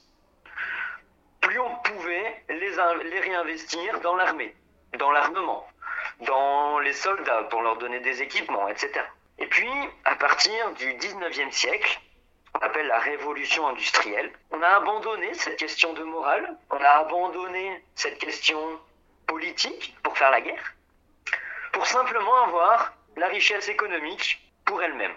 plus 1.41 1.59
on 1.59 1.75
pouvait 1.77 2.43
les, 2.49 2.71
les 3.05 3.19
réinvestir 3.19 3.99
dans 4.01 4.15
l'armée, 4.15 4.55
dans 4.97 5.11
l'armement, 5.11 5.67
dans 6.21 6.79
les 6.79 6.93
soldats 6.93 7.43
pour 7.43 7.61
leur 7.61 7.77
donner 7.77 7.99
des 7.99 8.21
équipements, 8.21 8.67
etc. 8.67 8.91
Et 9.39 9.47
puis, 9.47 9.69
à 10.05 10.15
partir 10.15 10.71
du 10.73 10.93
19e 10.93 11.51
siècle, 11.51 11.99
on 12.53 12.59
appelle 12.59 12.87
la 12.87 12.99
révolution 12.99 13.67
industrielle, 13.67 14.31
on 14.51 14.61
a 14.61 14.67
abandonné 14.67 15.33
cette 15.33 15.57
question 15.57 15.93
de 15.93 16.03
morale, 16.03 16.57
on 16.69 16.77
a 16.77 16.89
abandonné 16.99 17.83
cette 17.95 18.19
question 18.19 18.79
politique 19.27 19.95
pour 20.03 20.17
faire 20.17 20.31
la 20.31 20.41
guerre, 20.41 20.75
pour 21.73 21.85
simplement 21.85 22.43
avoir 22.43 22.93
la 23.17 23.27
richesse 23.27 23.69
économique 23.69 24.41
pour 24.65 24.81
elle-même. 24.81 25.13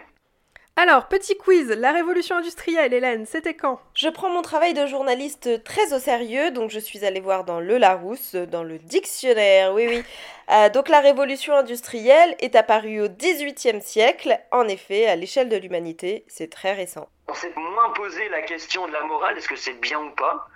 Alors, 0.77 1.07
petit 1.07 1.37
quiz, 1.39 1.69
la 1.69 1.93
révolution 1.93 2.35
industrielle, 2.35 2.93
Hélène, 2.93 3.27
c'était 3.27 3.55
quand? 3.55 3.81
Je 3.95 4.09
prends 4.09 4.29
mon 4.29 4.43
travail 4.43 4.75
de 4.75 4.87
journaliste 4.87 5.63
très 5.63 5.93
au 5.93 6.01
sérieux, 6.01 6.51
donc 6.51 6.71
je 6.71 6.81
suis 6.81 7.05
allée 7.05 7.21
voir 7.21 7.45
dans 7.45 7.61
le 7.61 7.79
Larousse, 7.79 8.35
dans 8.35 8.65
le 8.65 8.79
dictionnaire, 8.81 9.73
oui 9.73 9.87
oui. 9.87 10.05
Euh, 10.51 10.71
donc 10.71 10.89
la 10.89 10.99
révolution 10.99 11.55
industrielle 11.55 12.35
est 12.41 12.57
apparue 12.57 13.03
au 13.03 13.09
XVIIIe 13.09 13.81
siècle, 13.81 14.37
en 14.51 14.67
effet, 14.67 15.07
à 15.07 15.15
l'échelle 15.15 15.49
de 15.49 15.57
l'humanité, 15.57 16.25
c'est 16.27 16.51
très 16.51 16.73
récent. 16.73 17.09
On 17.29 17.35
s'est 17.35 17.53
moins 17.55 17.91
posé 17.91 18.29
la 18.31 18.43
question 18.43 18.89
de 18.89 18.93
la 18.93 19.03
morale, 19.03 19.39
est-ce 19.39 19.49
que 19.49 19.57
c'est 19.57 19.81
bien 19.81 20.01
ou 20.01 20.11
pas? 20.11 20.49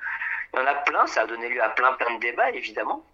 Il 0.53 0.59
y 0.59 0.63
en 0.63 0.67
a 0.67 0.75
plein, 0.75 1.07
ça 1.07 1.23
a 1.23 1.27
donné 1.27 1.49
lieu 1.49 1.63
à 1.63 1.69
plein 1.69 1.93
plein 1.93 2.17
de 2.17 2.21
débats, 2.21 2.51
évidemment. 2.51 3.05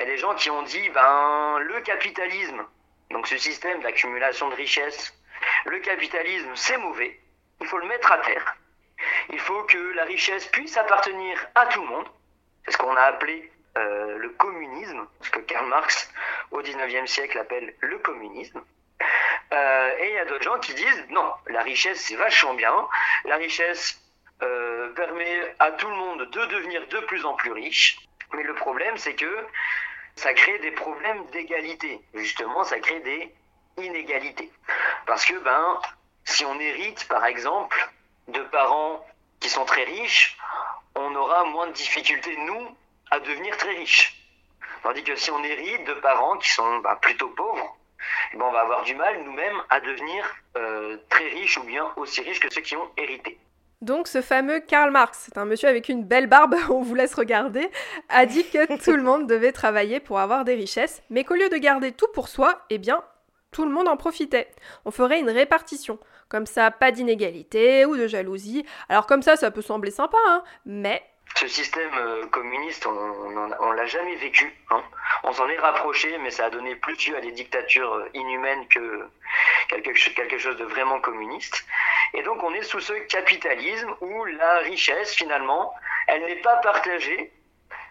Il 0.00 0.04
y 0.04 0.06
a 0.08 0.12
des 0.12 0.18
gens 0.18 0.34
qui 0.34 0.48
ont 0.48 0.62
dit, 0.62 0.88
ben, 0.88 1.58
le 1.58 1.78
capitalisme, 1.82 2.64
donc 3.10 3.26
ce 3.26 3.36
système 3.36 3.82
d'accumulation 3.82 4.48
de 4.48 4.54
richesses, 4.54 5.12
le 5.66 5.78
capitalisme, 5.80 6.50
c'est 6.54 6.78
mauvais. 6.78 7.20
Il 7.60 7.66
faut 7.66 7.76
le 7.76 7.86
mettre 7.86 8.10
à 8.10 8.16
terre. 8.18 8.56
Il 9.28 9.38
faut 9.38 9.62
que 9.64 9.76
la 9.92 10.04
richesse 10.04 10.46
puisse 10.46 10.74
appartenir 10.78 11.38
à 11.54 11.66
tout 11.66 11.82
le 11.82 11.88
monde. 11.88 12.06
C'est 12.64 12.70
ce 12.70 12.78
qu'on 12.78 12.96
a 12.96 13.02
appelé 13.02 13.52
euh, 13.76 14.16
le 14.16 14.30
communisme, 14.30 15.06
ce 15.20 15.30
que 15.30 15.40
Karl 15.40 15.66
Marx 15.66 16.10
au 16.50 16.62
19e 16.62 17.06
siècle 17.06 17.38
appelle 17.38 17.74
le 17.80 17.98
communisme. 17.98 18.64
Euh, 19.52 19.96
et 19.98 20.08
il 20.08 20.14
y 20.14 20.18
a 20.18 20.24
d'autres 20.24 20.44
gens 20.44 20.58
qui 20.60 20.72
disent 20.72 21.06
non, 21.10 21.30
la 21.48 21.60
richesse 21.60 22.00
c'est 22.00 22.16
vachement 22.16 22.54
bien, 22.54 22.88
la 23.26 23.36
richesse 23.36 24.00
euh, 24.42 24.92
permet 24.94 25.54
à 25.58 25.72
tout 25.72 25.88
le 25.88 25.96
monde 25.96 26.30
de 26.30 26.46
devenir 26.46 26.86
de 26.88 27.00
plus 27.00 27.24
en 27.26 27.34
plus 27.34 27.52
riche, 27.52 27.98
mais 28.32 28.42
le 28.42 28.54
problème 28.54 28.96
c'est 28.96 29.14
que 29.14 29.46
ça 30.20 30.34
crée 30.34 30.58
des 30.58 30.72
problèmes 30.72 31.24
d'égalité. 31.32 31.98
Justement, 32.12 32.62
ça 32.64 32.78
crée 32.78 33.00
des 33.00 33.34
inégalités. 33.78 34.52
Parce 35.06 35.24
que, 35.24 35.34
ben, 35.38 35.80
si 36.24 36.44
on 36.44 36.60
hérite, 36.60 37.08
par 37.08 37.24
exemple, 37.24 37.90
de 38.28 38.42
parents 38.42 39.06
qui 39.40 39.48
sont 39.48 39.64
très 39.64 39.84
riches, 39.84 40.36
on 40.94 41.14
aura 41.14 41.44
moins 41.44 41.68
de 41.68 41.72
difficultés, 41.72 42.36
nous, 42.36 42.76
à 43.10 43.18
devenir 43.20 43.56
très 43.56 43.70
riches. 43.70 44.14
Tandis 44.82 45.02
que 45.04 45.16
si 45.16 45.30
on 45.30 45.42
hérite 45.42 45.86
de 45.86 45.94
parents 45.94 46.36
qui 46.36 46.50
sont 46.50 46.78
ben, 46.80 46.96
plutôt 46.96 47.30
pauvres, 47.30 47.78
eh 48.34 48.36
ben, 48.36 48.44
on 48.44 48.52
va 48.52 48.60
avoir 48.60 48.82
du 48.82 48.94
mal 48.94 49.22
nous-mêmes 49.22 49.62
à 49.70 49.80
devenir 49.80 50.36
euh, 50.58 50.98
très 51.08 51.28
riches 51.28 51.56
ou 51.56 51.62
bien 51.62 51.90
aussi 51.96 52.20
riches 52.20 52.40
que 52.40 52.52
ceux 52.52 52.60
qui 52.60 52.76
ont 52.76 52.90
hérité. 52.98 53.38
Donc 53.82 54.08
ce 54.08 54.20
fameux 54.20 54.60
Karl 54.60 54.90
Marx, 54.90 55.22
c'est 55.24 55.38
un 55.38 55.46
monsieur 55.46 55.68
avec 55.68 55.88
une 55.88 56.04
belle 56.04 56.26
barbe, 56.26 56.54
on 56.70 56.82
vous 56.82 56.94
laisse 56.94 57.14
regarder, 57.14 57.70
a 58.10 58.26
dit 58.26 58.44
que 58.44 58.76
tout 58.84 58.94
le 58.94 59.02
monde 59.02 59.26
devait 59.26 59.52
travailler 59.52 60.00
pour 60.00 60.18
avoir 60.18 60.44
des 60.44 60.54
richesses, 60.54 61.02
mais 61.08 61.24
qu'au 61.24 61.34
lieu 61.34 61.48
de 61.48 61.56
garder 61.56 61.92
tout 61.92 62.08
pour 62.12 62.28
soi, 62.28 62.60
eh 62.68 62.76
bien, 62.76 63.02
tout 63.52 63.64
le 63.64 63.70
monde 63.70 63.88
en 63.88 63.96
profitait. 63.96 64.48
On 64.84 64.90
ferait 64.90 65.20
une 65.20 65.30
répartition. 65.30 65.98
Comme 66.28 66.46
ça, 66.46 66.70
pas 66.70 66.92
d'inégalité 66.92 67.84
ou 67.86 67.96
de 67.96 68.06
jalousie. 68.06 68.64
Alors 68.88 69.06
comme 69.06 69.22
ça, 69.22 69.36
ça 69.36 69.50
peut 69.50 69.62
sembler 69.62 69.90
sympa, 69.90 70.18
hein, 70.28 70.44
mais 70.66 71.02
ce 71.36 71.48
système 71.48 71.90
euh, 71.96 72.26
communiste, 72.26 72.86
on, 72.86 73.30
ne 73.30 73.74
l'a 73.74 73.86
jamais 73.86 74.16
vécu. 74.16 74.52
Hein. 74.70 74.82
On 75.22 75.32
s'en 75.32 75.48
est 75.48 75.58
rapproché, 75.58 76.16
mais 76.18 76.30
ça 76.30 76.46
a 76.46 76.50
donné 76.50 76.74
plus 76.76 77.06
lieu 77.06 77.16
à 77.16 77.20
des 77.20 77.32
dictatures 77.32 77.94
euh, 77.94 78.10
inhumaines 78.14 78.66
que 78.68 79.08
quelque, 79.68 79.92
quelque 80.14 80.38
chose 80.38 80.56
de 80.56 80.64
vraiment 80.64 81.00
communiste. 81.00 81.64
Et 82.14 82.22
donc 82.22 82.42
on 82.42 82.52
est 82.52 82.62
sous 82.62 82.80
ce 82.80 82.92
capitalisme 82.92 83.94
où 84.00 84.24
la 84.24 84.58
richesse, 84.58 85.14
finalement, 85.14 85.72
elle 86.08 86.22
n'est 86.26 86.42
pas 86.42 86.56
partagée, 86.56 87.32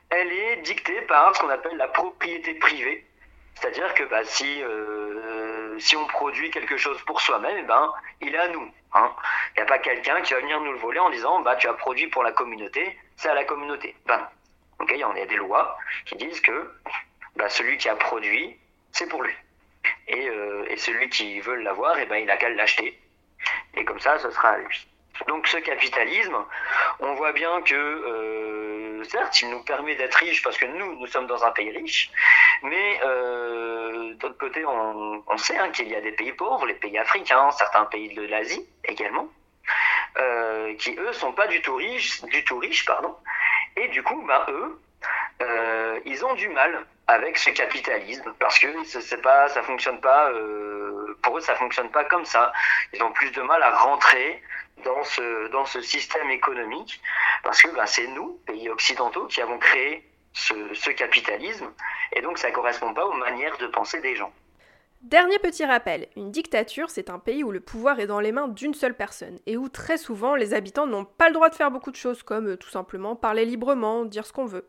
elle 0.10 0.32
est 0.32 0.58
dictée 0.58 1.02
par 1.02 1.36
ce 1.36 1.42
qu'on 1.42 1.50
appelle 1.50 1.78
la 1.78 1.88
propriété 1.88 2.54
privée. 2.56 3.06
C'est-à-dire 3.60 3.94
que 3.94 4.04
bah, 4.04 4.24
si, 4.24 4.62
euh, 4.64 5.78
si 5.80 5.96
on 5.98 6.06
produit 6.08 6.50
quelque 6.52 6.78
chose 6.78 7.02
pour 7.04 7.20
soi-même, 7.20 7.66
ben, 7.66 7.92
il 8.22 8.34
est 8.34 8.40
à 8.40 8.48
nous. 8.48 8.72
Hein. 8.94 9.12
Il 9.56 9.60
n'y 9.60 9.64
a 9.64 9.66
pas 9.66 9.80
quelqu'un 9.80 10.22
qui 10.22 10.34
va 10.34 10.40
venir 10.40 10.62
nous 10.62 10.72
le 10.72 10.78
voler 10.78 11.00
en 11.00 11.10
disant 11.10 11.42
bah, 11.42 11.56
tu 11.58 11.68
as 11.68 11.74
produit 11.74 12.08
pour 12.08 12.24
la 12.24 12.32
communauté, 12.32 12.98
c'est 13.18 13.30
à 13.30 13.36
la 13.36 13.44
communauté. 13.44 13.96
Ben, 14.06 14.28
il 14.90 14.98
y 14.98 15.04
a 15.04 15.26
des 15.26 15.36
lois 15.36 15.78
qui 16.06 16.16
disent 16.16 16.40
que 16.42 16.72
bah, 17.36 17.50
celui 17.50 17.78
qui 17.78 17.90
a 17.90 17.96
produit, 17.96 18.58
c'est 18.92 19.08
pour 19.08 19.24
lui. 19.24 19.34
Et, 20.08 20.30
euh, 20.30 20.66
celui 20.78 21.10
qui 21.10 21.42
veut 21.42 21.56
l'avoir, 21.56 22.00
eh 22.00 22.06
ben, 22.06 22.18
il 22.18 22.32
a 22.32 22.38
qu'à 22.38 22.50
l'acheter. 22.50 22.98
Et 23.76 23.84
comme 23.84 24.00
ça, 24.00 24.18
ce 24.20 24.32
sera 24.32 24.50
à 24.50 24.58
lui. 24.58 24.88
Donc 25.28 25.48
ce 25.48 25.58
capitalisme, 25.58 26.38
on 27.02 27.14
voit 27.16 27.34
bien 27.34 27.62
que, 27.62 27.76
euh, 27.76 28.79
certes, 29.04 29.42
il 29.42 29.50
nous 29.50 29.64
permet 29.64 29.96
d'être 29.96 30.16
riches 30.16 30.42
parce 30.42 30.58
que 30.58 30.66
nous, 30.66 31.00
nous 31.00 31.08
sommes 31.08 31.28
dans 31.28 31.44
un 31.44 31.52
pays 31.52 31.72
riche, 31.72 32.12
Mais 32.64 33.00
d'autre 34.16 34.38
côté, 34.38 34.66
on, 34.66 35.38
sait 35.38 35.58
hein, 35.58 35.70
qu'il 35.70 35.88
y 35.88 35.96
a 35.96 36.02
des 36.02 36.12
pays 36.12 36.34
pauvres, 36.34 36.66
les 36.66 36.74
pays 36.74 36.98
africains, 36.98 37.52
certains 37.52 37.86
pays 37.86 38.14
de 38.14 38.24
l'Asie 38.24 38.66
également, 38.86 39.30
qui 40.78 40.96
eux 40.98 41.14
sont 41.14 41.32
pas 41.32 41.48
du 41.48 41.62
tout 41.62 41.76
riches, 41.76 42.22
du 42.24 42.44
tout 42.44 42.58
riches, 42.58 42.86
pardon. 42.86 43.16
Et 43.78 43.88
du 43.90 44.04
coup, 44.04 44.22
bah, 44.28 44.46
eux, 44.50 44.80
ils 46.06 46.26
ont 46.26 46.34
du 46.34 46.50
mal 46.50 46.86
avec 47.10 47.40
ce 47.40 47.50
capitalisme 47.50 48.34
parce 48.40 48.60
que 48.60 48.68
ça 48.84 49.64
fonctionne 49.64 50.00
pas. 50.00 50.30
Euh, 50.32 51.18
pour 51.24 51.38
eux, 51.38 51.42
ça 51.42 51.56
fonctionne 51.56 51.90
pas 51.90 52.04
comme 52.04 52.26
ça. 52.26 52.54
Ils 52.94 53.02
ont 53.02 53.12
plus 53.12 53.32
de 53.32 53.42
mal 53.42 53.64
à 53.64 53.72
rentrer 53.72 54.44
dans 54.86 55.04
ce 55.04 55.48
dans 55.48 55.66
ce 55.66 55.82
système 55.82 56.30
économique 56.30 57.02
parce 57.44 57.62
que 57.62 57.74
bah, 57.76 57.86
c'est 57.86 58.08
nous, 58.08 58.40
pays 58.46 58.70
occidentaux, 58.70 59.28
qui 59.28 59.42
avons 59.42 59.58
créé 59.58 60.10
ce, 60.34 60.90
capitalisme 60.92 61.72
et 62.14 62.22
donc 62.22 62.38
ça 62.38 62.52
correspond 62.52 62.94
pas 62.94 63.06
aux 63.06 63.14
manières 63.14 63.58
de 63.58 63.68
penser 63.68 64.02
des 64.02 64.16
gens. 64.16 64.32
Dernier 65.02 65.40
petit 65.40 65.64
rappel, 65.64 66.08
une 66.18 66.30
dictature, 66.30 66.90
c'est 66.90 67.10
un 67.10 67.20
pays 67.20 67.44
où 67.44 67.52
le 67.52 67.62
pouvoir 67.62 68.02
est 68.02 68.08
dans 68.08 68.20
les 68.20 68.34
mains 68.34 68.50
d'une 68.50 68.74
seule 68.74 68.98
personne, 68.98 69.40
et 69.46 69.56
où 69.56 69.70
très 69.70 69.98
souvent 69.98 70.36
les 70.36 70.54
habitants 70.54 70.88
n'ont 70.88 71.06
pas 71.06 71.30
le 71.30 71.34
droit 71.34 71.50
de 71.50 71.56
faire 71.56 71.72
beaucoup 71.72 71.92
de 71.92 71.96
choses, 71.96 72.22
comme 72.22 72.50
euh, 72.50 72.58
tout 72.58 72.70
simplement 72.70 73.16
parler 73.16 73.46
librement, 73.46 74.04
dire 74.04 74.26
ce 74.26 74.34
qu'on 74.34 74.46
veut. 74.46 74.68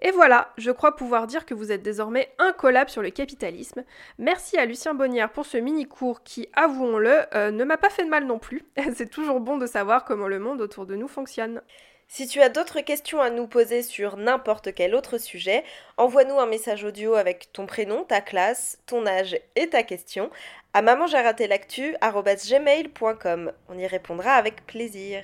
Et 0.00 0.12
voilà, 0.12 0.52
je 0.56 0.70
crois 0.70 0.94
pouvoir 0.94 1.26
dire 1.26 1.44
que 1.44 1.54
vous 1.54 1.72
êtes 1.72 1.82
désormais 1.82 2.32
incollable 2.38 2.90
sur 2.90 3.02
le 3.02 3.10
capitalisme. 3.10 3.82
Merci 4.18 4.56
à 4.56 4.64
Lucien 4.64 4.94
Bonnière 4.94 5.32
pour 5.32 5.44
ce 5.44 5.56
mini-cours 5.56 6.22
qui, 6.22 6.48
avouons-le, 6.52 7.22
euh, 7.34 7.50
ne 7.50 7.64
m'a 7.64 7.78
pas 7.78 7.90
fait 7.90 8.04
de 8.04 8.10
mal 8.10 8.24
non 8.24 8.38
plus. 8.38 8.64
C'est 8.94 9.10
toujours 9.10 9.40
bon 9.40 9.58
de 9.58 9.66
savoir 9.66 10.04
comment 10.04 10.28
le 10.28 10.38
monde 10.38 10.60
autour 10.60 10.86
de 10.86 10.94
nous 10.94 11.08
fonctionne. 11.08 11.62
Si 12.10 12.26
tu 12.26 12.40
as 12.40 12.48
d'autres 12.48 12.80
questions 12.80 13.20
à 13.20 13.28
nous 13.28 13.46
poser 13.46 13.82
sur 13.82 14.16
n'importe 14.16 14.74
quel 14.74 14.94
autre 14.94 15.18
sujet, 15.18 15.62
envoie-nous 15.98 16.38
un 16.38 16.46
message 16.46 16.84
audio 16.84 17.12
avec 17.14 17.52
ton 17.52 17.66
prénom, 17.66 18.04
ta 18.04 18.22
classe, 18.22 18.78
ton 18.86 19.06
âge 19.06 19.38
et 19.56 19.68
ta 19.68 19.82
question 19.82 20.30
à 20.72 20.80
mamanjaraté-l'actu@gmail.com. 20.80 23.52
On 23.68 23.78
y 23.78 23.86
répondra 23.86 24.32
avec 24.32 24.66
plaisir. 24.66 25.22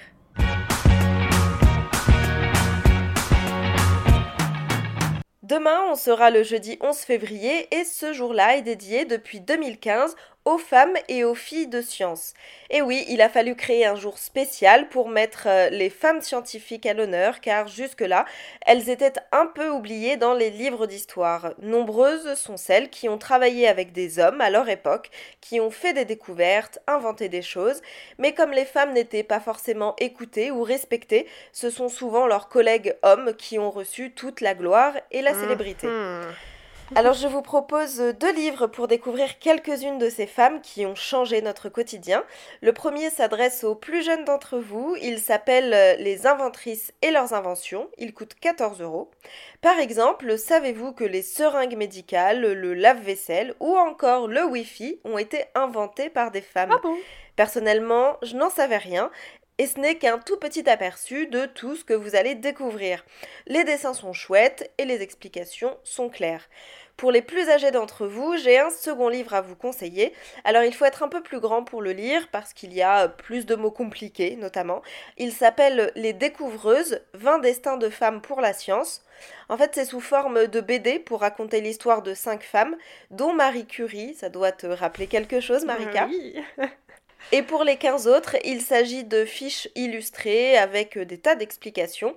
Demain, 5.45 5.79
on 5.91 5.95
sera 5.95 6.31
le 6.31 6.43
jeudi 6.43 6.79
11 6.81 6.97
février 6.97 7.69
et 7.71 7.85
ce 7.85 8.15
jour-là 8.15 8.57
est 8.57 8.63
dédié 8.63 9.05
depuis 9.05 9.43
2015 9.43 10.17
aux 10.45 10.59
femmes 10.59 10.95
et 11.09 11.25
aux 11.25 11.35
filles 11.35 11.69
de 11.69 11.81
science. 11.81 12.35
Et 12.71 12.83
oui, 12.83 13.05
il 13.09 13.23
a 13.23 13.29
fallu 13.29 13.55
créer 13.55 13.87
un 13.87 13.97
jour 13.97 14.19
spécial 14.19 14.89
pour 14.89 15.09
mettre 15.09 15.45
euh, 15.47 15.71
les 15.71 15.91
femmes 15.91 16.21
scientifiques 16.21 16.87
à 16.87 16.95
l'honneur, 16.95 17.41
car 17.41 17.69
jusque-là, 17.69 18.27
elles 18.67 18.91
étaient 18.91 19.15
un 19.33 19.47
peu 19.47 19.69
oubliées 19.71 20.17
dans 20.17 20.35
les 20.35 20.51
livres 20.51 20.87
d'histoire. 20.87 21.55
Nombreuses 21.61 22.35
sont 22.35 22.57
celles 22.57 22.91
qui 22.91 23.09
ont 23.09 23.19
travaillé 23.19 23.69
avec 23.69 23.93
des 23.93 24.19
hommes 24.19 24.41
à 24.41 24.51
leur 24.51 24.69
époque, 24.69 25.11
qui 25.41 25.61
ont 25.61 25.71
fait 25.71 25.93
des 25.93 26.05
découvertes, 26.05 26.79
inventé 26.87 27.29
des 27.29 27.43
choses, 27.43 27.81
mais 28.19 28.33
comme 28.33 28.51
les 28.51 28.65
femmes 28.65 28.93
n'étaient 28.93 29.23
pas 29.23 29.41
forcément 29.41 29.95
écoutées 29.99 30.51
ou 30.51 30.63
respectées, 30.63 31.27
ce 31.53 31.71
sont 31.71 31.89
souvent 31.89 32.27
leurs 32.27 32.49
collègues 32.49 32.97
hommes 33.03 33.35
qui 33.37 33.59
ont 33.59 33.71
reçu 33.71 34.13
toute 34.13 34.41
la 34.41 34.55
gloire 34.55 34.95
et 35.11 35.23
la 35.23 35.35
célébrité. 35.35 35.89
Alors 36.97 37.15
je 37.15 37.27
vous 37.27 37.43
propose 37.43 37.99
deux 38.21 38.33
livres 38.33 38.69
pour 38.69 38.87
découvrir 38.87 39.41
quelques-unes 39.41 39.99
de 39.99 40.09
ces 40.09 40.29
femmes 40.29 40.61
qui 40.61 40.87
ont 40.87 40.95
changé 40.95 41.43
notre 41.43 41.69
quotidien. 41.69 42.23
Le 42.63 42.73
premier 42.73 43.11
s'adresse 43.11 43.65
aux 43.65 43.75
plus 43.75 44.05
jeunes 44.05 44.25
d'entre 44.25 44.59
vous. 44.59 44.95
Il 45.03 45.19
s'appelle 45.19 45.99
Les 46.01 46.29
inventrices 46.29 46.93
et 47.03 47.11
leurs 47.11 47.35
inventions. 47.35 47.89
Il 47.99 48.15
coûte 48.15 48.35
14 48.41 48.81
euros. 48.81 49.11
Par 49.61 49.81
exemple, 49.81 50.39
savez-vous 50.39 50.93
que 50.93 51.03
les 51.03 51.23
seringues 51.23 51.77
médicales, 51.77 52.41
le 52.41 52.75
lave-vaisselle 52.75 53.55
ou 53.59 53.77
encore 53.77 54.29
le 54.29 54.45
Wi-Fi 54.45 55.01
ont 55.03 55.19
été 55.19 55.47
inventés 55.57 56.11
par 56.11 56.31
des 56.31 56.43
femmes? 56.43 56.71
Ah 56.73 56.81
bon? 56.81 56.97
Personnellement, 57.35 58.19
je 58.23 58.37
n'en 58.37 58.51
savais 58.51 58.77
rien 58.77 59.11
et 59.59 59.67
ce 59.67 59.79
n'est 59.79 59.97
qu'un 59.97 60.19
tout 60.19 60.37
petit 60.37 60.69
aperçu 60.69 61.27
de 61.27 61.47
tout 61.47 61.77
ce 61.77 61.85
que 61.85 61.95
vous 61.95 62.17
allez 62.17 62.35
découvrir. 62.35 63.05
Les 63.47 63.65
dessins 63.65 63.95
sont 63.95 64.13
chouettes 64.13 64.73
et 64.79 64.85
les 64.85 65.03
explications 65.03 65.77
sont 65.85 66.09
claires. 66.09 66.49
Pour 66.97 67.11
les 67.11 67.23
plus 67.23 67.49
âgés 67.51 67.73
d'entre 67.73 68.07
vous, 68.07 68.37
j'ai 68.37 68.59
un 68.59 68.71
second 68.71 69.09
livre 69.09 69.35
à 69.35 69.41
vous 69.41 69.57
conseiller. 69.57 70.13
Alors 70.45 70.63
il 70.63 70.73
faut 70.73 70.85
être 70.85 71.03
un 71.03 71.09
peu 71.09 71.23
plus 71.23 71.41
grand 71.41 71.65
pour 71.65 71.83
le 71.83 71.93
lire 71.93 72.29
parce 72.31 72.53
qu'il 72.53 72.73
y 72.73 72.83
a 72.83 73.09
plus 73.09 73.47
de 73.47 73.57
mots 73.57 73.73
compliqués 73.73 74.37
notamment. 74.37 74.83
Il 75.19 75.33
s'appelle 75.33 75.93
Les 75.97 76.13
Découvreuses, 76.13 77.01
20 77.15 77.39
destins 77.41 77.77
de 77.77 77.89
femmes 77.89 78.21
pour 78.21 78.41
la 78.41 78.53
science. 78.53 79.03
En 79.49 79.57
fait, 79.57 79.73
c'est 79.75 79.85
sous 79.85 80.01
forme 80.01 80.47
de 80.47 80.61
BD 80.61 80.99
pour 80.99 81.21
raconter 81.21 81.61
l'histoire 81.61 82.03
de 82.03 82.15
cinq 82.15 82.43
femmes, 82.43 82.77
dont 83.11 83.33
Marie 83.33 83.67
Curie. 83.67 84.15
Ça 84.15 84.29
doit 84.29 84.53
te 84.53 84.67
rappeler 84.67 85.07
quelque 85.07 85.41
chose, 85.41 85.65
Marika 85.65 86.07
oui. 86.09 86.37
Et 87.33 87.43
pour 87.43 87.65
les 87.65 87.77
15 87.77 88.07
autres, 88.07 88.37
il 88.45 88.61
s'agit 88.61 89.05
de 89.05 89.25
fiches 89.25 89.69
illustrées 89.75 90.59
avec 90.59 90.99
des 90.99 91.19
tas 91.19 91.35
d'explications. 91.35 92.15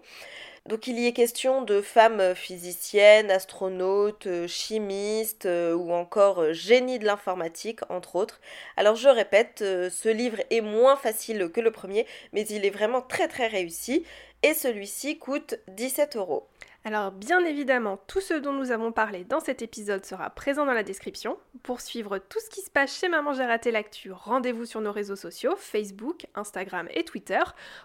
Donc 0.67 0.87
il 0.87 0.99
y 0.99 1.07
est 1.07 1.13
question 1.13 1.61
de 1.61 1.81
femmes 1.81 2.35
physiciennes, 2.35 3.31
astronautes, 3.31 4.27
chimistes 4.47 5.45
euh, 5.45 5.73
ou 5.73 5.93
encore 5.93 6.39
euh, 6.41 6.51
génies 6.51 6.99
de 6.99 7.05
l'informatique, 7.05 7.79
entre 7.89 8.17
autres. 8.17 8.41
Alors 8.75 8.97
je 8.97 9.07
répète, 9.07 9.61
euh, 9.61 9.89
ce 9.89 10.09
livre 10.09 10.41
est 10.49 10.59
moins 10.59 10.97
facile 10.97 11.49
que 11.53 11.61
le 11.61 11.71
premier, 11.71 12.05
mais 12.33 12.45
il 12.49 12.65
est 12.65 12.69
vraiment 12.69 13.01
très 13.01 13.29
très 13.29 13.47
réussi. 13.47 14.03
Et 14.43 14.53
celui-ci 14.53 15.17
coûte 15.17 15.55
17 15.67 16.15
euros. 16.15 16.47
Alors 16.87 17.11
bien 17.11 17.43
évidemment, 17.43 17.99
tout 18.07 18.21
ce 18.21 18.33
dont 18.33 18.53
nous 18.53 18.71
avons 18.71 18.93
parlé 18.93 19.25
dans 19.25 19.41
cet 19.41 19.61
épisode 19.61 20.05
sera 20.05 20.29
présent 20.29 20.65
dans 20.65 20.73
la 20.73 20.83
description. 20.83 21.37
Pour 21.61 21.81
suivre 21.81 22.17
tout 22.17 22.39
ce 22.39 22.49
qui 22.49 22.61
se 22.61 22.69
passe 22.69 22.97
chez 22.97 23.09
Maman 23.09 23.33
J'ai 23.33 23.43
raté 23.43 23.71
l'actu, 23.71 24.09
rendez-vous 24.13 24.63
sur 24.63 24.79
nos 24.79 24.93
réseaux 24.93 25.17
sociaux, 25.17 25.55
Facebook, 25.57 26.27
Instagram 26.33 26.87
et 26.93 27.03
Twitter. 27.03 27.41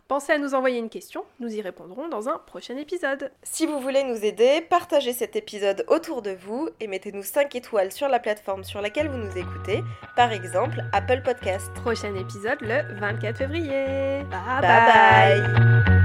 Pensez 0.06 0.32
à 0.32 0.38
nous 0.38 0.54
envoyer 0.54 0.78
une 0.78 0.88
question, 0.88 1.24
nous 1.40 1.52
y 1.52 1.60
répondrons 1.60 2.06
dans 2.06 2.28
un 2.28 2.38
prochain 2.38 2.76
épisode. 2.76 3.32
Si 3.42 3.66
vous 3.66 3.80
voulez 3.80 4.04
nous 4.04 4.24
aider, 4.24 4.60
partagez 4.70 5.12
cet 5.12 5.34
épisode 5.34 5.84
autour 5.88 6.22
de 6.22 6.30
vous 6.30 6.68
et 6.78 6.86
mettez-nous 6.86 7.24
5 7.24 7.56
étoiles 7.56 7.90
sur 7.90 8.08
la 8.08 8.20
plateforme 8.20 8.62
sur 8.62 8.80
laquelle 8.80 9.08
vous 9.08 9.18
nous 9.18 9.36
écoutez, 9.36 9.82
par 10.14 10.30
exemple 10.30 10.80
Apple 10.92 11.22
Podcast. 11.24 11.72
Prochain 11.74 12.14
épisode 12.14 12.60
le 12.60 13.00
24 13.00 13.36
février. 13.36 14.22
bye. 14.30 14.60
bye. 14.60 16.01